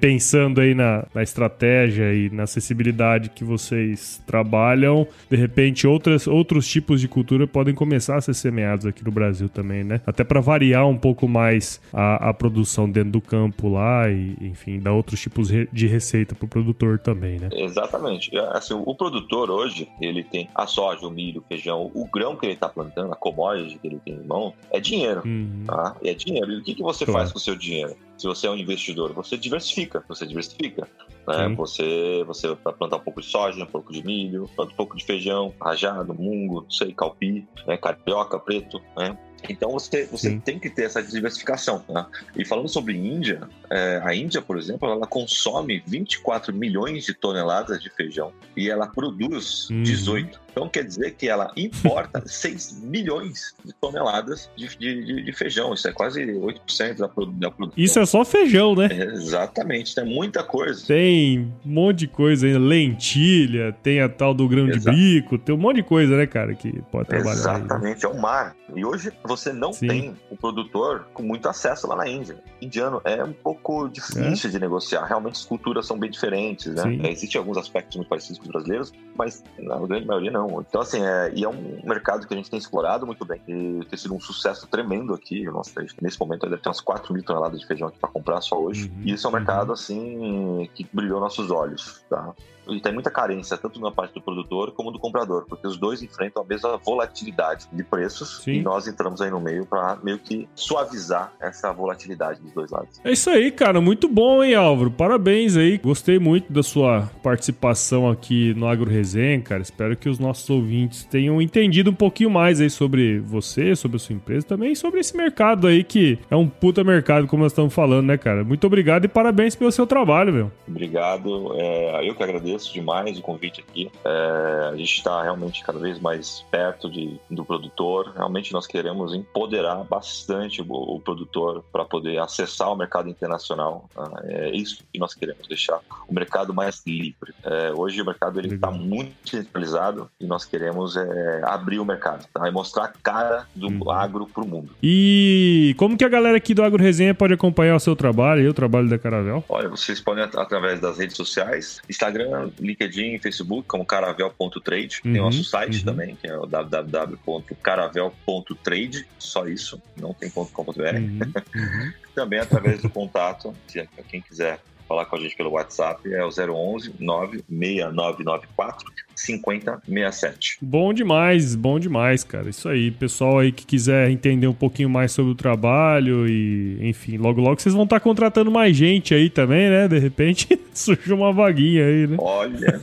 Pensando 0.00 0.60
aí 0.60 0.74
na, 0.74 1.06
na, 1.14 1.22
estratégia 1.22 2.14
e 2.14 2.30
na 2.30 2.44
acessibilidade 2.44 3.30
que 3.30 3.42
vocês 3.42 4.22
trabalham, 4.26 5.06
de 5.28 5.36
repente 5.36 5.86
outras, 5.86 6.26
outros 6.26 6.66
tipos 6.68 7.00
de 7.00 7.08
cultura 7.08 7.46
podem 7.46 7.74
começar 7.74 8.16
a 8.16 8.20
ser 8.20 8.34
semeados 8.34 8.86
aqui 8.86 9.04
no 9.04 9.10
Brasil 9.10 9.48
também, 9.48 9.82
né? 9.82 10.00
Até 10.06 10.22
para 10.22 10.40
variar 10.40 10.86
um 10.86 10.96
pouco 10.96 11.26
mais 11.28 11.80
a, 11.92 12.30
a, 12.30 12.34
produção 12.34 12.88
dentro 12.88 13.12
do 13.12 13.20
campo 13.20 13.68
lá 13.68 14.08
e, 14.08 14.36
enfim, 14.40 14.78
dar 14.78 14.92
outros 14.92 15.20
tipos 15.20 15.48
de 15.48 15.86
receita 15.86 16.34
para 16.34 16.44
o 16.44 16.48
produtor 16.48 16.98
também, 16.98 17.38
né? 17.38 17.48
Exatamente. 17.52 18.36
É, 18.36 18.56
assim, 18.56 18.74
o 18.74 18.94
produtor 18.94 19.50
hoje, 19.50 19.88
ele 20.00 20.22
tem 20.22 20.48
a 20.54 20.66
soja, 20.66 21.06
o 21.06 21.10
milho, 21.10 21.40
o 21.40 21.44
feijão, 21.44 21.90
o 21.94 22.06
grão 22.06 22.36
que 22.36 22.46
ele 22.46 22.54
está 22.54 22.68
plantando, 22.68 23.12
a 23.12 23.16
commodity 23.16 23.78
que 23.78 23.86
ele 23.86 24.00
tem 24.04 24.14
em 24.14 24.26
mão, 24.26 24.52
é 24.70 24.80
dinheiro, 24.80 25.22
uhum. 25.24 25.64
tá? 25.66 25.96
É 26.04 26.14
dinheiro. 26.14 26.52
E 26.52 26.58
o 26.58 26.62
que, 26.62 26.74
que 26.74 26.82
você 26.82 27.04
claro. 27.04 27.20
faz 27.20 27.32
com 27.32 27.38
o 27.38 27.40
seu 27.40 27.56
dinheiro? 27.56 27.96
Se 28.16 28.26
você 28.26 28.46
é 28.46 28.50
um 28.50 28.56
investidor, 28.56 29.12
você 29.12 29.36
diversifica, 29.36 30.04
você 30.08 30.26
diversifica. 30.26 30.88
Né? 31.26 31.54
Você, 31.56 32.22
você 32.26 32.48
vai 32.62 32.72
plantar 32.72 32.96
um 32.96 33.00
pouco 33.00 33.20
de 33.20 33.26
soja, 33.26 33.62
um 33.62 33.66
pouco 33.66 33.92
de 33.92 34.04
milho, 34.04 34.48
planta 34.54 34.72
um 34.72 34.76
pouco 34.76 34.96
de 34.96 35.04
feijão, 35.04 35.54
rajado, 35.60 36.14
mungo, 36.14 36.62
não 36.62 36.70
sei, 36.70 36.92
calpi, 36.92 37.46
né? 37.66 37.76
carioca, 37.76 38.38
preto, 38.38 38.80
né? 38.96 39.16
Então 39.48 39.70
você, 39.72 40.06
você 40.06 40.38
tem 40.38 40.58
que 40.58 40.70
ter 40.70 40.84
essa 40.84 41.02
diversificação. 41.02 41.84
Né? 41.88 42.06
E 42.36 42.44
falando 42.44 42.68
sobre 42.68 42.96
Índia, 42.96 43.48
é, 43.70 44.00
a 44.02 44.14
Índia, 44.14 44.40
por 44.40 44.56
exemplo, 44.56 44.88
ela 44.88 45.06
consome 45.06 45.82
24 45.86 46.54
milhões 46.54 47.04
de 47.04 47.14
toneladas 47.14 47.82
de 47.82 47.90
feijão 47.90 48.32
e 48.56 48.70
ela 48.70 48.86
produz 48.86 49.68
uhum. 49.70 49.82
18. 49.82 50.43
Então 50.54 50.68
quer 50.68 50.84
dizer 50.84 51.14
que 51.16 51.28
ela 51.28 51.50
importa 51.56 52.22
6 52.24 52.80
milhões 52.80 53.54
de 53.64 53.72
toneladas 53.72 54.48
de, 54.56 54.68
de, 54.78 55.22
de, 55.24 55.32
feijão. 55.32 55.74
Isso 55.74 55.88
é 55.88 55.92
quase 55.92 56.24
8% 56.24 56.96
da, 56.96 57.06
da 57.06 57.50
produção. 57.50 57.84
Isso 57.84 57.98
é 57.98 58.06
só 58.06 58.24
feijão, 58.24 58.76
né? 58.76 58.88
É, 58.90 59.04
exatamente, 59.14 59.94
tem 59.94 60.04
muita 60.04 60.44
coisa. 60.44 60.86
Tem 60.86 61.52
um 61.66 61.68
monte 61.68 62.00
de 62.00 62.08
coisa 62.08 62.46
ainda. 62.46 62.60
Lentilha, 62.60 63.72
tem 63.82 64.00
a 64.00 64.08
tal 64.08 64.32
do 64.32 64.48
grão 64.48 64.68
Exato. 64.68 64.96
de 64.96 65.20
bico, 65.20 65.38
tem 65.38 65.54
um 65.54 65.58
monte 65.58 65.76
de 65.76 65.82
coisa, 65.82 66.16
né, 66.16 66.26
cara, 66.26 66.54
que 66.54 66.80
pode 66.92 67.08
trabalhar. 67.08 67.32
Exatamente, 67.32 68.06
aí. 68.06 68.12
é 68.12 68.14
o 68.14 68.20
mar. 68.20 68.54
E 68.74 68.84
hoje 68.84 69.12
você 69.24 69.52
não 69.52 69.72
Sim. 69.72 69.88
tem 69.88 70.14
o 70.30 70.36
produtor 70.36 71.08
com 71.12 71.22
muito 71.22 71.48
acesso 71.48 71.88
lá 71.88 71.96
na 71.96 72.08
Índia. 72.08 72.36
Indiano 72.60 73.00
é 73.04 73.22
um 73.22 73.32
pouco 73.32 73.88
difícil 73.88 74.48
é? 74.48 74.52
de 74.52 74.58
negociar. 74.58 75.04
Realmente 75.04 75.34
as 75.34 75.44
culturas 75.44 75.86
são 75.86 75.98
bem 75.98 76.10
diferentes, 76.10 76.72
né? 76.74 76.98
É, 77.02 77.10
Existem 77.10 77.38
alguns 77.38 77.56
aspectos 77.56 77.96
muito 77.96 78.08
parecidos 78.08 78.38
com 78.38 78.44
os 78.44 78.50
brasileiros, 78.50 78.92
mas 79.16 79.42
na 79.58 79.78
grande 79.78 80.06
maioria 80.06 80.30
não 80.30 80.43
não. 80.46 80.60
Então, 80.60 80.80
assim, 80.80 81.04
é, 81.04 81.32
e 81.34 81.44
é 81.44 81.48
um 81.48 81.80
mercado 81.84 82.26
que 82.26 82.34
a 82.34 82.36
gente 82.36 82.50
tem 82.50 82.58
explorado 82.58 83.06
muito 83.06 83.24
bem. 83.24 83.40
E 83.46 83.84
tem 83.86 83.98
sido 83.98 84.14
um 84.14 84.20
sucesso 84.20 84.66
tremendo 84.66 85.14
aqui. 85.14 85.44
Nossa, 85.44 85.84
nesse 86.00 86.18
momento 86.18 86.48
deve 86.48 86.62
ter 86.62 86.68
umas 86.68 86.80
4 86.80 87.12
mil 87.12 87.22
toneladas 87.22 87.60
de 87.60 87.66
feijão 87.66 87.88
aqui 87.88 87.98
para 87.98 88.10
comprar 88.10 88.40
só 88.40 88.60
hoje. 88.60 88.88
Uhum, 88.88 89.02
e 89.04 89.12
isso 89.12 89.26
é 89.26 89.30
um 89.30 89.32
uhum. 89.32 89.38
mercado, 89.38 89.72
assim, 89.72 90.68
que 90.74 90.86
brilhou 90.92 91.20
nossos 91.20 91.50
olhos, 91.50 92.04
tá? 92.08 92.32
E 92.68 92.80
tem 92.80 92.92
muita 92.92 93.10
carência, 93.10 93.56
tanto 93.56 93.80
na 93.80 93.90
parte 93.90 94.14
do 94.14 94.20
produtor 94.20 94.72
como 94.72 94.90
do 94.90 94.98
comprador, 94.98 95.44
porque 95.48 95.66
os 95.66 95.76
dois 95.76 96.02
enfrentam 96.02 96.42
a 96.42 96.46
mesma 96.46 96.76
volatilidade 96.76 97.66
de 97.72 97.82
preços 97.82 98.42
Sim. 98.42 98.52
e 98.52 98.62
nós 98.62 98.86
entramos 98.86 99.20
aí 99.20 99.30
no 99.30 99.40
meio 99.40 99.66
para 99.66 99.98
meio 100.02 100.18
que 100.18 100.48
suavizar 100.54 101.32
essa 101.40 101.72
volatilidade 101.72 102.40
dos 102.40 102.52
dois 102.52 102.70
lados. 102.70 103.00
É 103.04 103.12
isso 103.12 103.30
aí, 103.30 103.50
cara. 103.50 103.80
Muito 103.80 104.08
bom, 104.08 104.42
hein, 104.42 104.54
Álvaro? 104.54 104.90
Parabéns 104.90 105.56
aí. 105.56 105.78
Gostei 105.78 106.18
muito 106.18 106.52
da 106.52 106.62
sua 106.62 107.10
participação 107.22 108.10
aqui 108.10 108.54
no 108.54 108.66
Agro 108.66 108.90
Resenha, 108.90 109.40
cara. 109.40 109.62
Espero 109.62 109.96
que 109.96 110.08
os 110.08 110.18
nossos 110.18 110.48
ouvintes 110.48 111.04
tenham 111.04 111.40
entendido 111.40 111.90
um 111.90 111.94
pouquinho 111.94 112.30
mais 112.30 112.60
aí 112.60 112.70
sobre 112.70 113.18
você, 113.20 113.76
sobre 113.76 113.96
a 113.96 114.00
sua 114.00 114.14
empresa, 114.14 114.46
também 114.46 114.74
sobre 114.74 115.00
esse 115.00 115.16
mercado 115.16 115.66
aí 115.66 115.84
que 115.84 116.18
é 116.30 116.36
um 116.36 116.48
puta 116.48 116.82
mercado, 116.84 117.26
como 117.26 117.42
nós 117.42 117.52
estamos 117.52 117.74
falando, 117.74 118.06
né, 118.06 118.16
cara? 118.16 118.44
Muito 118.44 118.66
obrigado 118.66 119.04
e 119.04 119.08
parabéns 119.08 119.54
pelo 119.54 119.70
seu 119.72 119.86
trabalho, 119.86 120.32
meu. 120.32 120.52
Obrigado. 120.66 121.54
É, 121.56 122.08
eu 122.08 122.14
que 122.14 122.22
agradeço 122.22 122.53
agradeço 122.54 122.72
demais 122.72 123.18
o 123.18 123.22
convite 123.22 123.60
aqui. 123.60 123.90
É, 124.04 124.68
a 124.72 124.76
gente 124.76 124.96
está 124.96 125.22
realmente 125.22 125.62
cada 125.64 125.78
vez 125.78 125.98
mais 125.98 126.44
perto 126.50 126.90
de, 126.90 127.18
do 127.30 127.44
produtor. 127.44 128.12
Realmente 128.14 128.52
nós 128.52 128.66
queremos 128.66 129.12
empoderar 129.12 129.84
bastante 129.84 130.62
o, 130.62 130.66
o 130.68 131.00
produtor 131.00 131.64
para 131.72 131.84
poder 131.84 132.18
acessar 132.18 132.72
o 132.72 132.76
mercado 132.76 133.08
internacional. 133.08 133.88
Tá? 133.94 134.10
É 134.24 134.50
isso 134.50 134.82
que 134.92 134.98
nós 134.98 135.14
queremos, 135.14 135.46
deixar 135.48 135.80
o 136.08 136.14
mercado 136.14 136.54
mais 136.54 136.82
livre. 136.86 137.34
É, 137.42 137.72
hoje 137.72 138.00
o 138.00 138.06
mercado 138.06 138.40
está 138.40 138.70
muito 138.70 139.28
centralizado 139.28 140.10
e 140.20 140.26
nós 140.26 140.44
queremos 140.44 140.96
é, 140.96 141.42
abrir 141.44 141.78
o 141.78 141.84
mercado 141.84 142.26
tá? 142.32 142.48
e 142.48 142.52
mostrar 142.52 142.84
a 142.84 142.92
cara 143.02 143.46
do 143.54 143.68
uhum. 143.68 143.90
agro 143.90 144.26
para 144.26 144.42
o 144.42 144.46
mundo. 144.46 144.70
E 144.82 145.74
como 145.76 145.96
que 145.96 146.04
a 146.04 146.08
galera 146.08 146.36
aqui 146.36 146.54
do 146.54 146.62
Agro 146.62 146.82
Resenha 146.82 147.14
pode 147.14 147.34
acompanhar 147.34 147.76
o 147.76 147.80
seu 147.80 147.96
trabalho 147.96 148.42
e 148.42 148.48
o 148.48 148.54
trabalho 148.54 148.88
da 148.88 148.98
Caravel? 148.98 149.44
Olha, 149.48 149.68
vocês 149.68 150.00
podem 150.00 150.24
através 150.24 150.80
das 150.80 150.98
redes 150.98 151.16
sociais, 151.16 151.80
Instagram, 151.88 152.43
LinkedIn, 152.58 153.18
Facebook, 153.18 153.68
como 153.68 153.84
caravel.trade. 153.84 155.02
Uhum, 155.04 155.12
Tem 155.12 155.20
o 155.20 155.24
nosso 155.24 155.44
site 155.44 155.78
uhum. 155.78 155.84
também, 155.84 156.16
que 156.16 156.26
é 156.26 156.34
o 156.36 156.46
www.caravel.trade. 156.46 159.06
Só 159.18 159.46
isso, 159.46 159.80
não 159.96 160.14
tem 160.14 160.30
.com.br. 160.30 160.72
Uhum, 160.72 161.20
uhum. 161.54 161.92
também 162.14 162.38
através 162.38 162.82
do 162.82 162.90
contato, 162.90 163.54
se 163.66 163.88
quem 164.08 164.20
quiser 164.20 164.60
falar 164.88 165.06
com 165.06 165.16
a 165.16 165.20
gente 165.20 165.34
pelo 165.36 165.50
WhatsApp, 165.50 166.12
é 166.12 166.24
o 166.24 166.28
011 166.28 166.94
96994 166.98 168.92
5067. 169.16 170.58
Bom 170.60 170.92
demais, 170.92 171.54
bom 171.54 171.78
demais, 171.78 172.24
cara. 172.24 172.48
Isso 172.48 172.68
aí. 172.68 172.90
Pessoal 172.90 173.38
aí 173.38 173.52
que 173.52 173.66
quiser 173.66 174.10
entender 174.10 174.46
um 174.46 174.54
pouquinho 174.54 174.90
mais 174.90 175.12
sobre 175.12 175.32
o 175.32 175.34
trabalho 175.34 176.28
e, 176.28 176.78
enfim, 176.82 177.16
logo 177.16 177.40
logo 177.40 177.60
vocês 177.60 177.74
vão 177.74 177.84
estar 177.84 178.00
contratando 178.00 178.50
mais 178.50 178.76
gente 178.76 179.14
aí 179.14 179.30
também, 179.30 179.68
né? 179.70 179.88
De 179.88 179.98
repente 179.98 180.48
surgiu 180.72 181.16
uma 181.16 181.32
vaguinha 181.32 181.86
aí, 181.86 182.06
né? 182.06 182.16
Olha, 182.18 182.80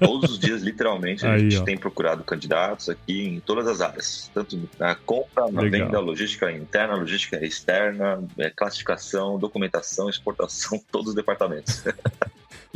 todos 0.00 0.32
os 0.32 0.38
dias, 0.38 0.62
literalmente, 0.62 1.26
a 1.26 1.32
aí, 1.32 1.50
gente 1.50 1.60
ó. 1.60 1.64
tem 1.64 1.76
procurado 1.76 2.24
candidatos 2.24 2.88
aqui 2.88 3.24
em 3.24 3.40
todas 3.40 3.66
as 3.66 3.80
áreas, 3.80 4.30
tanto 4.32 4.68
na 4.78 4.94
compra, 4.94 5.50
na 5.50 5.62
Legal. 5.62 5.86
venda, 5.86 6.00
logística 6.00 6.50
interna, 6.52 6.94
logística 6.94 7.44
externa, 7.44 8.22
é, 8.38 8.50
classificação, 8.50 9.38
documentação, 9.38 10.08
exportação, 10.08 10.80
todos 10.90 11.08
os 11.08 11.14
departamentos. 11.14 11.84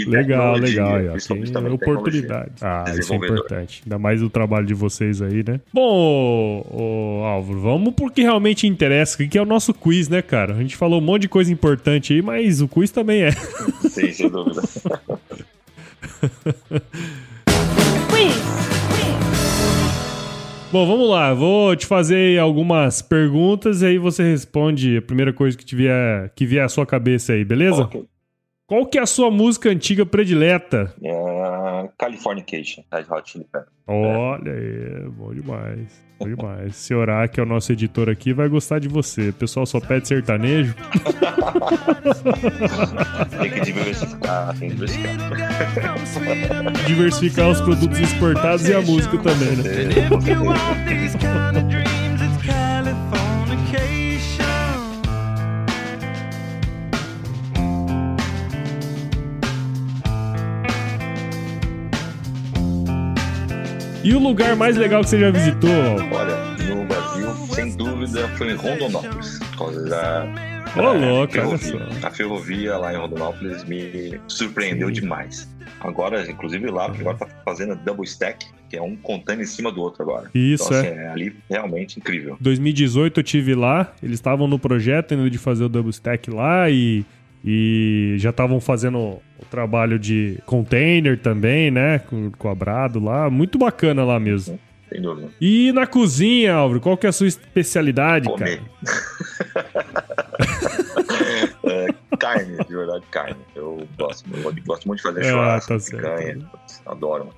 Legal, 0.06 0.56
legal. 0.56 0.96
Aí, 0.96 1.08
tem 1.26 1.72
oportunidade. 1.72 2.52
Ah, 2.60 2.84
isso 2.98 3.12
é 3.12 3.16
importante. 3.16 3.82
Ainda 3.84 3.98
mais 3.98 4.22
o 4.22 4.30
trabalho 4.30 4.66
de 4.66 4.74
vocês 4.74 5.20
aí, 5.20 5.44
né? 5.46 5.60
Bom, 5.72 6.64
ô, 6.70 7.20
ô, 7.20 7.24
Álvaro, 7.24 7.60
vamos 7.60 7.94
porque 7.94 8.22
realmente 8.22 8.66
interessa, 8.66 9.26
que 9.26 9.38
é 9.38 9.42
o 9.42 9.46
nosso 9.46 9.74
quiz, 9.74 10.08
né, 10.08 10.22
cara? 10.22 10.54
A 10.54 10.58
gente 10.58 10.76
falou 10.76 11.00
um 11.00 11.04
monte 11.04 11.22
de 11.22 11.28
coisa 11.28 11.52
importante 11.52 12.12
aí, 12.12 12.22
mas 12.22 12.60
o 12.60 12.68
quiz 12.68 12.90
também 12.90 13.22
é. 13.22 13.30
Sim, 13.88 14.12
sem 14.12 14.28
dúvida. 14.30 14.62
quiz! 18.10 18.48
Bom, 20.70 20.86
vamos 20.86 21.08
lá. 21.08 21.32
Vou 21.32 21.74
te 21.74 21.86
fazer 21.86 22.38
algumas 22.38 23.00
perguntas 23.00 23.80
e 23.80 23.86
aí 23.86 23.98
você 23.98 24.22
responde 24.22 24.98
a 24.98 25.02
primeira 25.02 25.32
coisa 25.32 25.56
que, 25.56 25.74
vier, 25.74 26.30
que 26.36 26.44
vier 26.44 26.62
à 26.62 26.68
sua 26.68 26.84
cabeça 26.84 27.32
aí, 27.32 27.42
beleza? 27.42 27.84
Ok. 27.84 28.04
Qual 28.68 28.84
que 28.84 28.98
é 28.98 29.00
a 29.00 29.06
sua 29.06 29.30
música 29.30 29.70
antiga 29.70 30.04
predileta? 30.04 30.94
É 31.02 31.88
Californication, 31.96 32.84
Red 32.92 33.06
Hot 33.10 33.32
Chili 33.32 33.46
Peppers. 33.50 33.72
Olha 33.86 34.52
aí, 34.52 35.08
bom 35.08 35.32
demais. 35.32 36.06
Bom 36.20 36.28
demais. 36.28 36.76
Se 36.76 36.92
orar, 36.94 37.30
que 37.30 37.40
é 37.40 37.42
o 37.42 37.46
nosso 37.46 37.72
editor 37.72 38.10
aqui, 38.10 38.34
vai 38.34 38.46
gostar 38.46 38.78
de 38.78 38.86
você. 38.86 39.30
O 39.30 39.32
pessoal 39.32 39.64
só 39.64 39.80
pede 39.80 40.06
sertanejo. 40.08 40.74
tem 43.40 43.50
que 43.52 43.60
diversificar, 43.62 44.58
tem 44.58 44.68
que 44.68 44.74
diversificar. 44.74 45.16
diversificar 46.86 47.48
os 47.48 47.62
produtos 47.62 47.98
exportados 47.98 48.68
e 48.68 48.74
a 48.74 48.82
música 48.82 49.16
também, 49.16 49.56
né? 49.56 49.64
E 64.04 64.14
o 64.14 64.18
lugar 64.18 64.54
mais 64.54 64.76
legal 64.76 65.02
que 65.02 65.10
você 65.10 65.18
já 65.18 65.30
visitou? 65.30 65.70
Olha, 65.70 66.74
no 66.74 66.84
Brasil, 66.84 67.34
sem 67.52 67.76
dúvida, 67.76 68.28
foi 68.36 68.52
em 68.52 68.54
Rondonópolis. 68.54 69.38
Por 69.38 69.58
causa 69.58 69.84
da 69.88 70.26
Ô, 70.76 70.92
louco, 70.92 71.32
ferrovia. 71.32 71.88
A 72.02 72.10
ferrovia 72.10 72.76
lá 72.76 72.94
em 72.94 72.96
Rondonópolis 72.96 73.64
me 73.64 74.20
surpreendeu 74.28 74.88
Sim. 74.88 74.94
demais. 74.94 75.48
Agora, 75.80 76.28
inclusive 76.30 76.70
lá, 76.70 76.86
agora 76.86 77.16
tá 77.16 77.26
fazendo 77.44 77.74
double 77.76 78.04
stack, 78.04 78.46
que 78.68 78.76
é 78.76 78.82
um 78.82 78.96
contando 78.96 79.42
em 79.42 79.46
cima 79.46 79.72
do 79.72 79.80
outro 79.80 80.02
agora. 80.02 80.30
Isso, 80.34 80.64
então, 80.64 80.78
assim, 80.78 80.88
é. 80.88 81.04
é. 81.04 81.08
Ali 81.08 81.36
realmente 81.48 81.98
incrível. 81.98 82.36
2018 82.40 83.20
eu 83.20 83.24
tive 83.24 83.54
lá, 83.54 83.92
eles 84.02 84.14
estavam 84.14 84.46
no 84.46 84.58
projeto 84.58 85.14
ainda 85.14 85.28
de 85.28 85.38
fazer 85.38 85.64
o 85.64 85.68
double 85.68 85.90
stack 85.90 86.30
lá 86.30 86.70
e 86.70 87.04
e 87.44 88.14
já 88.18 88.30
estavam 88.30 88.60
fazendo 88.60 88.98
o 88.98 89.44
trabalho 89.50 89.98
de 89.98 90.38
container 90.44 91.18
também, 91.18 91.70
né? 91.70 91.98
Com, 92.00 92.30
com 92.30 92.48
a 92.48 92.54
Brado 92.54 93.00
lá. 93.00 93.30
Muito 93.30 93.58
bacana 93.58 94.04
lá 94.04 94.18
mesmo. 94.18 94.58
Sem 94.88 95.02
dúvida. 95.02 95.28
E 95.40 95.70
na 95.72 95.86
cozinha, 95.86 96.54
Álvaro, 96.54 96.80
qual 96.80 96.96
que 96.96 97.06
é 97.06 97.10
a 97.10 97.12
sua 97.12 97.26
especialidade, 97.26 98.28
Comer. 98.28 98.60
cara? 98.82 99.66
é, 101.64 101.86
carne, 102.18 102.56
de 102.56 102.74
verdade, 102.74 103.04
carne. 103.10 103.36
Eu 103.54 103.86
gosto, 103.98 104.24
eu 104.32 104.54
gosto 104.66 104.86
muito 104.86 104.98
de 104.98 105.02
fazer 105.02 105.20
é, 105.20 105.30
churrasco, 105.30 105.78
tá 105.78 105.84
picanha. 105.84 106.38
Adoro. 106.86 107.28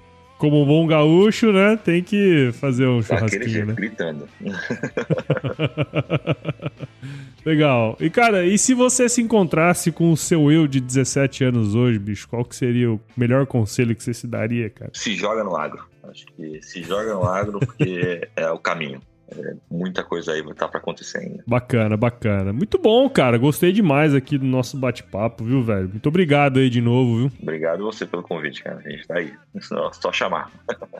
Como 0.40 0.62
um 0.62 0.66
bom 0.66 0.86
gaúcho, 0.86 1.52
né? 1.52 1.76
Tem 1.76 2.02
que 2.02 2.50
fazer 2.54 2.86
um 2.86 3.02
churrasquinho, 3.02 3.66
né? 3.66 3.74
gritando. 3.74 4.26
Legal. 7.44 7.94
E, 8.00 8.08
cara, 8.08 8.46
e 8.46 8.56
se 8.56 8.72
você 8.72 9.06
se 9.06 9.20
encontrasse 9.20 9.92
com 9.92 10.10
o 10.10 10.16
seu 10.16 10.50
eu 10.50 10.66
de 10.66 10.80
17 10.80 11.44
anos 11.44 11.74
hoje, 11.74 11.98
bicho, 11.98 12.26
qual 12.26 12.42
que 12.42 12.56
seria 12.56 12.90
o 12.90 12.98
melhor 13.14 13.46
conselho 13.46 13.94
que 13.94 14.02
você 14.02 14.14
se 14.14 14.26
daria, 14.26 14.70
cara? 14.70 14.90
Se 14.94 15.14
joga 15.14 15.44
no 15.44 15.54
agro. 15.54 15.84
Acho 16.04 16.24
que 16.24 16.62
se 16.62 16.82
joga 16.82 17.12
no 17.12 17.24
agro 17.24 17.60
porque 17.60 18.26
é 18.34 18.50
o 18.50 18.58
caminho. 18.58 19.02
É, 19.36 19.54
muita 19.70 20.02
coisa 20.02 20.32
aí 20.32 20.42
tá 20.54 20.66
para 20.66 20.78
acontecer 20.78 21.18
ainda. 21.18 21.44
Bacana, 21.46 21.96
bacana. 21.96 22.52
Muito 22.52 22.78
bom, 22.78 23.08
cara. 23.08 23.38
Gostei 23.38 23.72
demais 23.72 24.14
aqui 24.14 24.36
do 24.36 24.46
nosso 24.46 24.76
bate-papo, 24.76 25.44
viu, 25.44 25.62
velho? 25.62 25.88
Muito 25.88 26.08
obrigado 26.08 26.58
aí 26.58 26.68
de 26.68 26.80
novo, 26.80 27.18
viu? 27.18 27.32
Obrigado 27.40 27.84
você 27.84 28.04
pelo 28.04 28.22
convite, 28.22 28.62
cara. 28.62 28.82
A 28.84 28.90
gente 28.90 29.06
tá 29.06 29.18
aí. 29.18 29.32
Só, 29.60 29.92
só 29.92 30.12
chamar. 30.12 30.50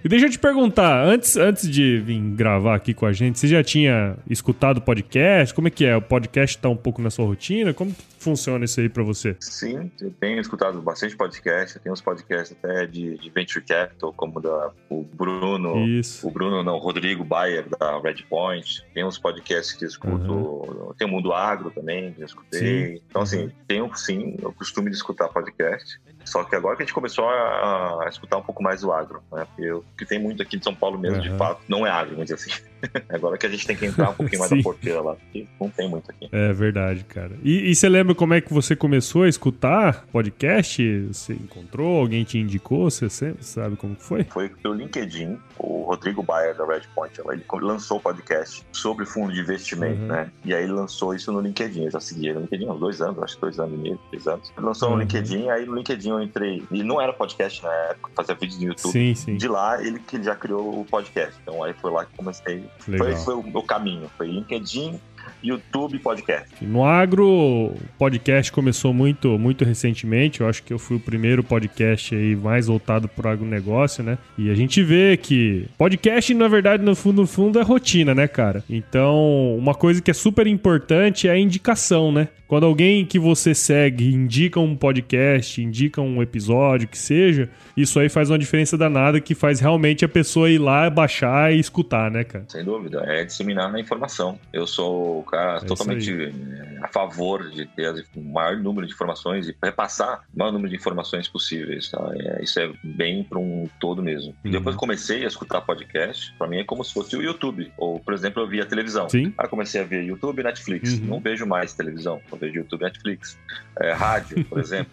e 0.05 0.09
deixa 0.09 0.27
eu 0.27 0.31
te 0.31 0.39
perguntar, 0.39 1.05
antes, 1.05 1.37
antes 1.37 1.69
de 1.69 1.99
vir 1.99 2.21
gravar 2.35 2.75
aqui 2.77 2.95
com 2.95 3.07
a 3.07 3.13
gente, 3.13 3.39
você 3.39 3.49
já 3.49 3.63
tinha 3.63 4.17
escutado 4.29 4.79
o 4.79 4.83
podcast? 4.83 5.55
Como 5.55 5.69
é 5.69 5.71
que 5.71 5.85
é? 5.85 5.97
O 5.97 6.03
podcast 6.03 6.59
tá 6.59 6.69
um 6.69 6.77
pouco 6.77 7.03
na 7.03 7.11
sua 7.11 7.27
rotina? 7.27 7.75
Como 7.75 7.95
funciona 8.21 8.65
isso 8.65 8.79
aí 8.79 8.89
para 8.89 9.03
você? 9.03 9.35
Sim, 9.41 9.91
eu 10.01 10.13
tenho 10.21 10.41
escutado 10.41 10.81
bastante 10.81 11.17
podcast. 11.17 11.77
Eu 11.77 11.83
tenho 11.83 11.93
uns 11.93 12.01
podcasts 12.01 12.57
até 12.63 12.87
de, 12.87 13.17
de 13.17 13.31
Venture 13.31 13.65
Capital, 13.65 14.13
como 14.13 14.41
da, 14.41 14.71
o 14.89 15.03
Bruno. 15.03 15.87
Isso. 15.87 16.29
O 16.29 16.31
Bruno, 16.31 16.63
não, 16.63 16.75
o 16.77 16.79
Rodrigo 16.79 17.25
Bayer, 17.25 17.67
da 17.69 17.99
Red 17.99 18.23
Point, 18.29 18.85
tem 18.95 19.05
uns 19.05 19.19
podcasts 19.19 19.73
que 19.73 19.85
escuto, 19.85 20.33
uhum. 20.33 20.95
tem 20.97 21.09
o 21.09 21.11
Mundo 21.11 21.33
Agro 21.33 21.71
também, 21.71 22.13
que 22.13 22.21
eu 22.21 22.27
escutei. 22.27 22.61
Sim. 22.61 23.03
Então, 23.09 23.23
assim, 23.23 23.51
tenho 23.67 23.91
sim 23.97 24.37
o 24.43 24.53
costume 24.53 24.91
de 24.91 24.97
escutar 24.97 25.29
podcast. 25.29 25.99
Só 26.25 26.45
que 26.45 26.55
agora 26.55 26.77
que 26.77 26.83
a 26.83 26.87
gente 26.87 26.95
começou 26.95 27.27
a, 27.29 28.05
a 28.05 28.09
escutar 28.09 28.37
um 28.37 28.43
pouco 28.43 28.63
mais 28.63 28.85
o 28.85 28.93
agro, 28.93 29.23
né? 29.33 29.47
Porque 29.47 29.73
o 29.73 29.85
que 29.97 30.05
tem 30.05 30.19
muito 30.19 30.43
aqui 30.43 30.59
de 30.59 30.65
São 30.65 30.75
Paulo 30.75 30.99
mesmo, 30.99 31.17
uhum. 31.17 31.23
de 31.23 31.37
fato, 31.39 31.63
não 31.67 31.87
é 31.87 31.91
agro, 31.91 32.11
vamos 32.11 32.31
dizer 32.31 32.35
assim. 32.35 32.70
agora 33.09 33.37
que 33.37 33.47
a 33.47 33.49
gente 33.49 33.67
tem 33.67 33.77
que 33.77 33.87
entrar 33.87 34.11
um 34.11 34.15
pouquinho 34.15 34.41
mais 34.41 34.51
na 34.51 34.63
porteira 34.63 35.01
lá, 35.01 35.15
porque 35.15 35.47
não 35.61 35.69
tem 35.69 35.89
muito 35.89 36.11
aqui. 36.11 36.29
É 36.33 36.53
verdade, 36.53 37.05
cara. 37.05 37.33
E, 37.43 37.71
e, 37.71 37.75
você 37.75 37.89
lembra 37.89 38.15
como 38.15 38.35
é 38.35 38.41
que 38.41 38.53
você 38.53 38.75
começou 38.75 39.25
a 39.25 39.29
escutar 39.29 40.07
podcast? 40.13 41.07
Você 41.07 41.33
encontrou? 41.33 42.01
Alguém 42.01 42.25
te 42.25 42.39
indicou? 42.39 42.91
Você 42.91 43.09
sabe 43.41 43.77
como 43.77 43.97
foi? 43.97 44.25
Foi 44.25 44.49
pelo 44.49 44.75
LinkedIn. 44.75 45.39
O 45.59 45.83
Rodrigo 45.83 46.23
Bayer, 46.23 46.57
da 46.57 46.65
Redpoint, 46.65 47.13
ele 47.19 47.45
lançou 47.61 47.99
o 47.99 48.01
podcast 48.01 48.65
sobre 48.73 49.05
fundo 49.05 49.33
de 49.33 49.41
investimento, 49.41 50.01
uhum. 50.01 50.09
né? 50.09 50.31
E 50.45 50.55
aí 50.55 50.63
ele 50.63 50.73
lançou 50.73 51.15
isso 51.15 51.33
no 51.33 51.41
LinkedIn. 51.41 51.85
Eu 51.85 51.91
já 51.91 52.01
segui 52.01 52.33
no 52.33 52.41
LinkedIn 52.41 52.69
há 52.69 52.75
dois 52.75 53.01
anos, 53.01 53.23
acho 53.23 53.35
que 53.35 53.41
dois 53.41 53.59
anos 53.59 53.75
e 53.75 53.83
meio, 53.83 54.01
três 54.09 54.27
anos. 54.27 54.53
Ele 54.57 54.67
lançou 54.67 54.89
uhum. 54.89 54.97
no 54.97 55.03
LinkedIn, 55.03 55.49
aí 55.49 55.67
no 55.67 55.75
LinkedIn 55.75 56.11
eu 56.11 56.23
entrei. 56.23 56.63
E 56.71 56.83
não 56.83 57.01
era 57.01 57.13
podcast 57.13 57.63
na 57.63 57.73
época, 57.91 58.11
fazia 58.15 58.35
vídeos 58.35 58.61
no 58.61 58.69
YouTube. 58.69 58.93
Sim, 58.93 59.15
sim. 59.15 59.37
De 59.37 59.49
lá, 59.49 59.83
ele 59.85 59.99
que 59.99 60.23
já 60.23 60.35
criou 60.35 60.81
o 60.81 60.85
podcast. 60.85 61.35
Então 61.43 61.63
aí 61.63 61.75
foi 61.75 61.91
lá 61.91 62.05
que 62.05 62.17
comecei. 62.17 62.65
Legal. 62.87 63.07
Foi, 63.07 63.25
foi 63.25 63.35
o 63.35 63.43
meu 63.43 63.63
caminho. 63.63 64.11
Foi 64.17 64.27
LinkedIn, 64.29 65.01
YouTube 65.43 65.99
podcast. 65.99 66.65
No 66.65 66.85
agro, 66.85 67.27
o 67.27 67.75
podcast 67.99 68.53
começou 68.53 68.93
muito, 68.93 69.39
muito 69.39 69.65
recentemente. 69.65 70.41
Eu 70.41 70.49
acho 70.49 70.63
que 70.63 70.73
eu 70.73 70.79
fui 70.79 70.97
o 70.97 71.01
primeiro 71.01 71.43
podcast 71.43 72.15
aí 72.15 72.37
mais 72.37 72.67
voltado 72.67 73.09
para 73.09 73.29
o 73.29 73.33
agronegócio, 73.33 74.05
né? 74.05 74.19
E 74.37 74.51
a 74.51 74.55
gente 74.55 74.83
vê 74.83 75.17
que 75.17 75.67
podcast, 75.79 76.33
na 76.35 76.49
verdade, 76.49 76.83
no 76.83 76.95
fundo, 76.95 77.23
no 77.23 77.27
fundo, 77.27 77.59
é 77.59 77.63
rotina, 77.63 78.15
né, 78.15 78.29
cara? 78.29 78.63
Então, 78.69 79.57
uma 79.57 79.75
coisa 79.75 80.01
que 80.03 80.11
é 80.11 80.15
super 80.15 80.47
importante 80.47 81.29
é 81.29 81.33
a 81.33 81.39
indicação, 81.39 82.13
né? 82.13 82.29
Quando 82.51 82.67
alguém 82.67 83.07
que 83.07 83.17
você 83.17 83.55
segue 83.55 84.13
indica 84.13 84.59
um 84.59 84.75
podcast, 84.75 85.63
indica 85.63 86.01
um 86.01 86.21
episódio, 86.21 86.89
que 86.89 86.99
seja, 86.99 87.49
isso 87.77 88.01
aí 88.01 88.09
faz 88.09 88.29
uma 88.29 88.37
diferença 88.37 88.77
danada 88.77 89.21
que 89.21 89.37
faz 89.37 89.61
realmente 89.61 90.05
a 90.05 90.09
pessoa 90.09 90.51
ir 90.51 90.59
lá, 90.59 90.91
baixar 90.91 91.53
e 91.53 91.61
escutar, 91.61 92.11
né, 92.11 92.25
cara? 92.25 92.45
Sem 92.49 92.65
dúvida, 92.65 93.05
é 93.07 93.25
disseminar 93.25 93.73
a 93.73 93.79
informação. 93.79 94.37
Eu 94.53 94.67
sou 94.67 95.10
o 95.19 95.23
cara 95.23 95.59
é 95.59 95.61
totalmente 95.61 96.13
eh, 96.13 96.79
a 96.83 96.89
favor 96.89 97.49
de 97.51 97.67
ter 97.67 98.05
o 98.17 98.21
maior 98.21 98.57
número 98.57 98.87
de 98.87 98.93
informações 98.93 99.49
e 99.49 99.57
repassar 99.63 100.23
o 100.35 100.39
maior 100.39 100.53
número 100.53 100.71
de 100.71 100.77
informações 100.77 101.29
possíveis, 101.29 101.91
tá? 101.91 102.11
É, 102.15 102.43
isso 102.43 102.59
é 102.59 102.73
bem 102.83 103.23
para 103.23 103.39
um 103.39 103.69
todo 103.79 104.03
mesmo. 104.03 104.35
Uhum. 104.45 104.51
Depois 104.51 104.77
comecei 104.77 105.25
a 105.25 105.29
escutar 105.29 105.61
podcast, 105.61 106.35
para 106.39 106.47
mim 106.47 106.59
é 106.59 106.65
como 106.65 106.83
se 106.85 106.93
fosse 106.93 107.17
o 107.17 107.23
YouTube, 107.23 107.71
ou, 107.77 108.01
por 108.01 108.15
exemplo, 108.15 108.43
eu 108.43 108.49
via 108.49 108.67
televisão. 108.67 109.09
Sim. 109.09 109.33
Aí 109.37 109.49
comecei 109.49 109.81
a 109.81 109.85
ver 109.85 110.03
YouTube 110.03 110.41
e 110.41 110.43
Netflix. 110.43 110.95
Uhum. 110.95 111.07
Não 111.07 111.21
vejo 111.21 111.47
mais 111.47 111.75
televisão 111.75 112.21
vejo 112.41 112.57
YouTube 112.57 112.83
Netflix. 112.83 113.39
É, 113.79 113.93
rádio, 113.93 114.45
por 114.47 114.59
exemplo. 114.61 114.93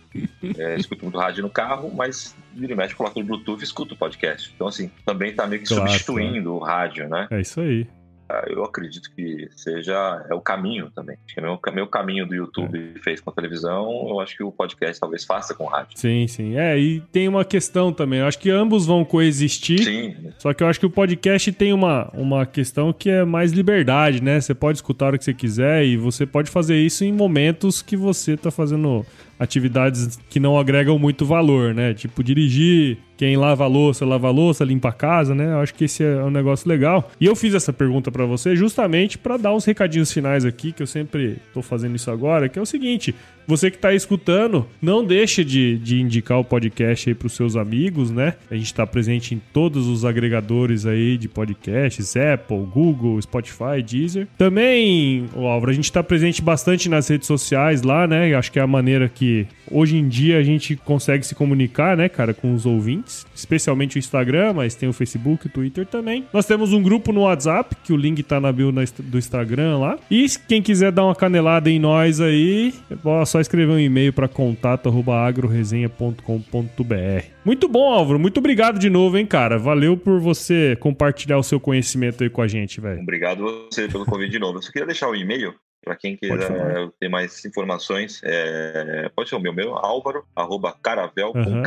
É, 0.57 0.75
escuto 0.75 1.03
muito 1.03 1.17
rádio 1.17 1.41
no 1.41 1.49
carro, 1.49 1.91
mas 1.95 2.35
vira 2.53 2.73
e 2.73 2.75
mexe, 2.75 2.93
coloco 2.93 3.19
no 3.19 3.25
Bluetooth 3.25 3.61
e 3.61 3.63
escuto 3.63 3.95
o 3.95 3.97
podcast. 3.97 4.51
Então, 4.53 4.67
assim, 4.67 4.91
também 5.05 5.33
tá 5.33 5.47
meio 5.47 5.61
que 5.61 5.67
claro, 5.67 5.87
substituindo 5.87 6.51
claro. 6.51 6.57
o 6.57 6.59
rádio, 6.59 7.09
né? 7.09 7.27
É 7.31 7.41
isso 7.41 7.61
aí. 7.61 7.87
Ah, 8.29 8.43
eu 8.47 8.63
acredito 8.63 9.09
que 9.15 9.49
seja 9.55 10.25
é 10.29 10.33
o 10.33 10.41
caminho 10.41 10.91
também. 10.91 11.17
Acho 11.25 11.33
que 11.33 11.39
é 11.39 11.43
o 11.43 11.45
meu, 11.45 11.59
meu 11.73 11.87
caminho 11.87 12.25
do 12.25 12.35
YouTube 12.35 12.93
é. 12.95 12.99
fez 12.99 13.21
com 13.21 13.29
a 13.29 13.33
televisão, 13.33 14.07
eu 14.09 14.19
acho 14.19 14.35
que 14.35 14.43
o 14.43 14.51
podcast 14.51 14.99
talvez 14.99 15.23
faça 15.23 15.53
com 15.53 15.63
o 15.63 15.67
rádio. 15.67 15.97
Sim, 15.97 16.27
sim. 16.27 16.57
É, 16.57 16.77
e 16.77 16.99
tem 17.11 17.27
uma 17.27 17.45
questão 17.45 17.93
também. 17.93 18.19
Eu 18.19 18.27
acho 18.27 18.39
que 18.39 18.49
ambos 18.49 18.85
vão 18.85 19.05
coexistir. 19.05 19.83
Sim. 19.83 20.15
Só 20.37 20.53
que 20.53 20.63
eu 20.63 20.67
acho 20.67 20.79
que 20.79 20.85
o 20.85 20.89
podcast 20.89 21.51
tem 21.53 21.71
uma, 21.71 22.09
uma 22.13 22.45
questão 22.45 22.91
que 22.91 23.09
é 23.09 23.23
mais 23.23 23.51
liberdade, 23.51 24.21
né? 24.21 24.41
Você 24.41 24.53
pode 24.53 24.77
escutar 24.77 25.07
hora 25.07 25.17
que 25.17 25.23
você 25.23 25.33
quiser 25.33 25.85
e 25.85 25.95
você 25.95 26.25
pode 26.25 26.49
fazer 26.49 26.77
isso 26.77 27.03
em 27.05 27.13
momentos 27.13 27.81
que 27.81 27.95
você 27.95 28.35
tá 28.35 28.51
fazendo 28.51 29.05
atividades 29.39 30.19
que 30.29 30.39
não 30.39 30.57
agregam 30.57 30.97
muito 30.97 31.25
valor, 31.25 31.73
né? 31.73 31.93
Tipo 31.93 32.23
dirigir, 32.23 32.97
quem 33.17 33.35
lava 33.35 33.63
a 33.63 33.67
louça, 33.67 34.05
lava 34.05 34.27
a 34.27 34.31
louça, 34.31 34.63
limpa 34.63 34.89
a 34.89 34.93
casa, 34.93 35.33
né? 35.33 35.51
Eu 35.53 35.59
acho 35.59 35.73
que 35.73 35.85
esse 35.85 36.03
é 36.03 36.23
um 36.23 36.29
negócio 36.29 36.69
legal. 36.69 37.09
E 37.19 37.25
eu 37.25 37.35
fiz 37.35 37.53
essa 37.55 37.73
pergunta 37.73 38.11
para 38.11 38.25
você 38.25 38.55
justamente 38.55 39.17
para 39.17 39.37
dar 39.37 39.53
uns 39.53 39.65
recadinhos 39.65 40.11
finais 40.11 40.45
aqui, 40.45 40.71
que 40.71 40.83
eu 40.83 40.87
sempre 40.87 41.37
tô 41.53 41.61
fazendo 41.61 41.95
isso 41.95 42.11
agora, 42.11 42.47
que 42.47 42.59
é 42.59 42.61
o 42.61 42.65
seguinte: 42.65 43.15
você 43.47 43.71
que 43.71 43.77
está 43.77 43.93
escutando, 43.93 44.67
não 44.81 45.03
deixe 45.03 45.43
de, 45.43 45.77
de 45.79 45.99
indicar 45.99 46.37
o 46.37 46.43
podcast 46.43 47.09
aí 47.09 47.15
para 47.15 47.25
os 47.25 47.33
seus 47.33 47.55
amigos, 47.55 48.11
né? 48.11 48.35
A 48.51 48.55
gente 48.55 48.67
está 48.67 48.85
presente 48.85 49.33
em 49.33 49.41
todos 49.51 49.87
os 49.87 50.05
agregadores 50.05 50.85
aí 50.85 51.17
de 51.17 51.27
podcasts, 51.27 52.15
Apple, 52.15 52.65
Google, 52.71 53.19
Spotify, 53.21 53.81
Deezer. 53.83 54.27
Também, 54.37 55.25
Álvaro, 55.35 55.71
a 55.71 55.73
gente 55.73 55.85
está 55.85 56.03
presente 56.03 56.41
bastante 56.41 56.87
nas 56.87 57.07
redes 57.07 57.25
sociais 57.25 57.81
lá, 57.81 58.05
né? 58.05 58.35
Acho 58.35 58.51
que 58.51 58.59
é 58.59 58.61
a 58.61 58.67
maneira 58.67 59.09
que 59.09 59.26
hoje 59.69 59.97
em 59.97 60.07
dia 60.07 60.37
a 60.37 60.43
gente 60.43 60.75
consegue 60.75 61.25
se 61.25 61.33
comunicar, 61.33 61.95
né, 61.95 62.09
cara, 62.09 62.33
com 62.33 62.53
os 62.53 62.65
ouvintes, 62.65 63.25
especialmente 63.33 63.97
o 63.97 63.99
Instagram, 63.99 64.53
mas 64.53 64.75
tem 64.75 64.89
o 64.89 64.93
Facebook, 64.93 65.47
o 65.47 65.49
Twitter 65.49 65.85
também. 65.85 66.25
Nós 66.33 66.45
temos 66.45 66.73
um 66.73 66.81
grupo 66.81 67.13
no 67.13 67.21
WhatsApp, 67.21 67.75
que 67.83 67.93
o 67.93 67.97
link 67.97 68.21
tá 68.23 68.39
na 68.39 68.51
bio 68.51 68.71
do 68.71 69.17
Instagram 69.17 69.77
lá. 69.77 69.97
E 70.11 70.27
quem 70.47 70.61
quiser 70.61 70.91
dar 70.91 71.05
uma 71.05 71.15
canelada 71.15 71.69
em 71.69 71.79
nós 71.79 72.19
aí, 72.19 72.73
é 72.91 73.25
só 73.25 73.37
só 73.37 73.41
escrever 73.41 73.71
um 73.71 73.79
e-mail 73.79 74.11
para 74.11 74.27
contato@agroresenha.com.br. 74.27 77.25
Muito 77.45 77.69
bom, 77.69 77.93
Álvaro. 77.93 78.19
Muito 78.19 78.39
obrigado 78.39 78.79
de 78.79 78.89
novo, 78.89 79.17
hein, 79.17 79.25
cara. 79.25 79.57
Valeu 79.57 79.95
por 79.95 80.19
você 80.19 80.75
compartilhar 80.79 81.37
o 81.37 81.43
seu 81.43 81.59
conhecimento 81.59 82.23
aí 82.23 82.29
com 82.29 82.41
a 82.41 82.47
gente, 82.47 82.81
velho. 82.81 83.01
Obrigado 83.01 83.67
você 83.71 83.87
pelo 83.87 84.05
convite 84.05 84.31
de 84.31 84.39
novo. 84.39 84.57
Eu 84.57 84.61
só 84.61 84.71
queria 84.71 84.87
deixar 84.87 85.07
o 85.07 85.11
um 85.11 85.15
e-mail 85.15 85.53
para 85.87 85.95
quem 85.95 86.17
quiser 86.17 86.89
ter 86.99 87.07
mais 87.07 87.45
informações. 87.45 88.19
É... 88.23 89.09
Pode 89.15 89.29
ser 89.29 89.35
o 89.35 89.39
meu, 89.39 89.53
meu 89.53 89.75
álvaro, 89.75 90.25
arroba 90.35 90.75
caravel, 90.81 91.31
uhum. 91.33 91.63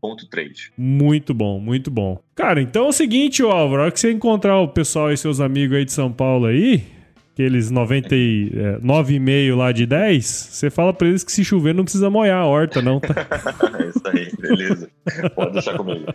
Ponto 0.00 0.28
3. 0.28 0.72
Muito 0.76 1.32
bom, 1.32 1.58
muito 1.58 1.90
bom. 1.90 2.20
Cara, 2.34 2.60
então 2.60 2.84
é 2.84 2.88
o 2.88 2.92
seguinte, 2.92 3.42
Álvaro, 3.42 3.80
a 3.80 3.84
hora 3.84 3.90
que 3.90 3.98
você 3.98 4.12
encontrar 4.12 4.60
o 4.60 4.68
pessoal 4.68 5.10
e 5.10 5.16
seus 5.16 5.40
amigos 5.40 5.78
aí 5.78 5.86
de 5.86 5.92
São 5.92 6.12
Paulo 6.12 6.44
aí, 6.44 6.84
aqueles 7.32 7.72
99,5 7.72 9.50
é, 9.50 9.54
lá 9.54 9.72
de 9.72 9.86
10, 9.86 10.26
você 10.26 10.68
fala 10.68 10.92
pra 10.92 11.08
eles 11.08 11.24
que 11.24 11.32
se 11.32 11.42
chover 11.42 11.74
não 11.74 11.84
precisa 11.84 12.10
molhar 12.10 12.42
a 12.42 12.44
horta, 12.44 12.82
não, 12.82 13.00
tá? 13.00 13.14
é 13.80 13.88
isso 13.88 14.06
aí, 14.06 14.30
beleza. 14.38 14.90
Pode 15.34 15.54
deixar 15.54 15.78
comigo. 15.78 16.04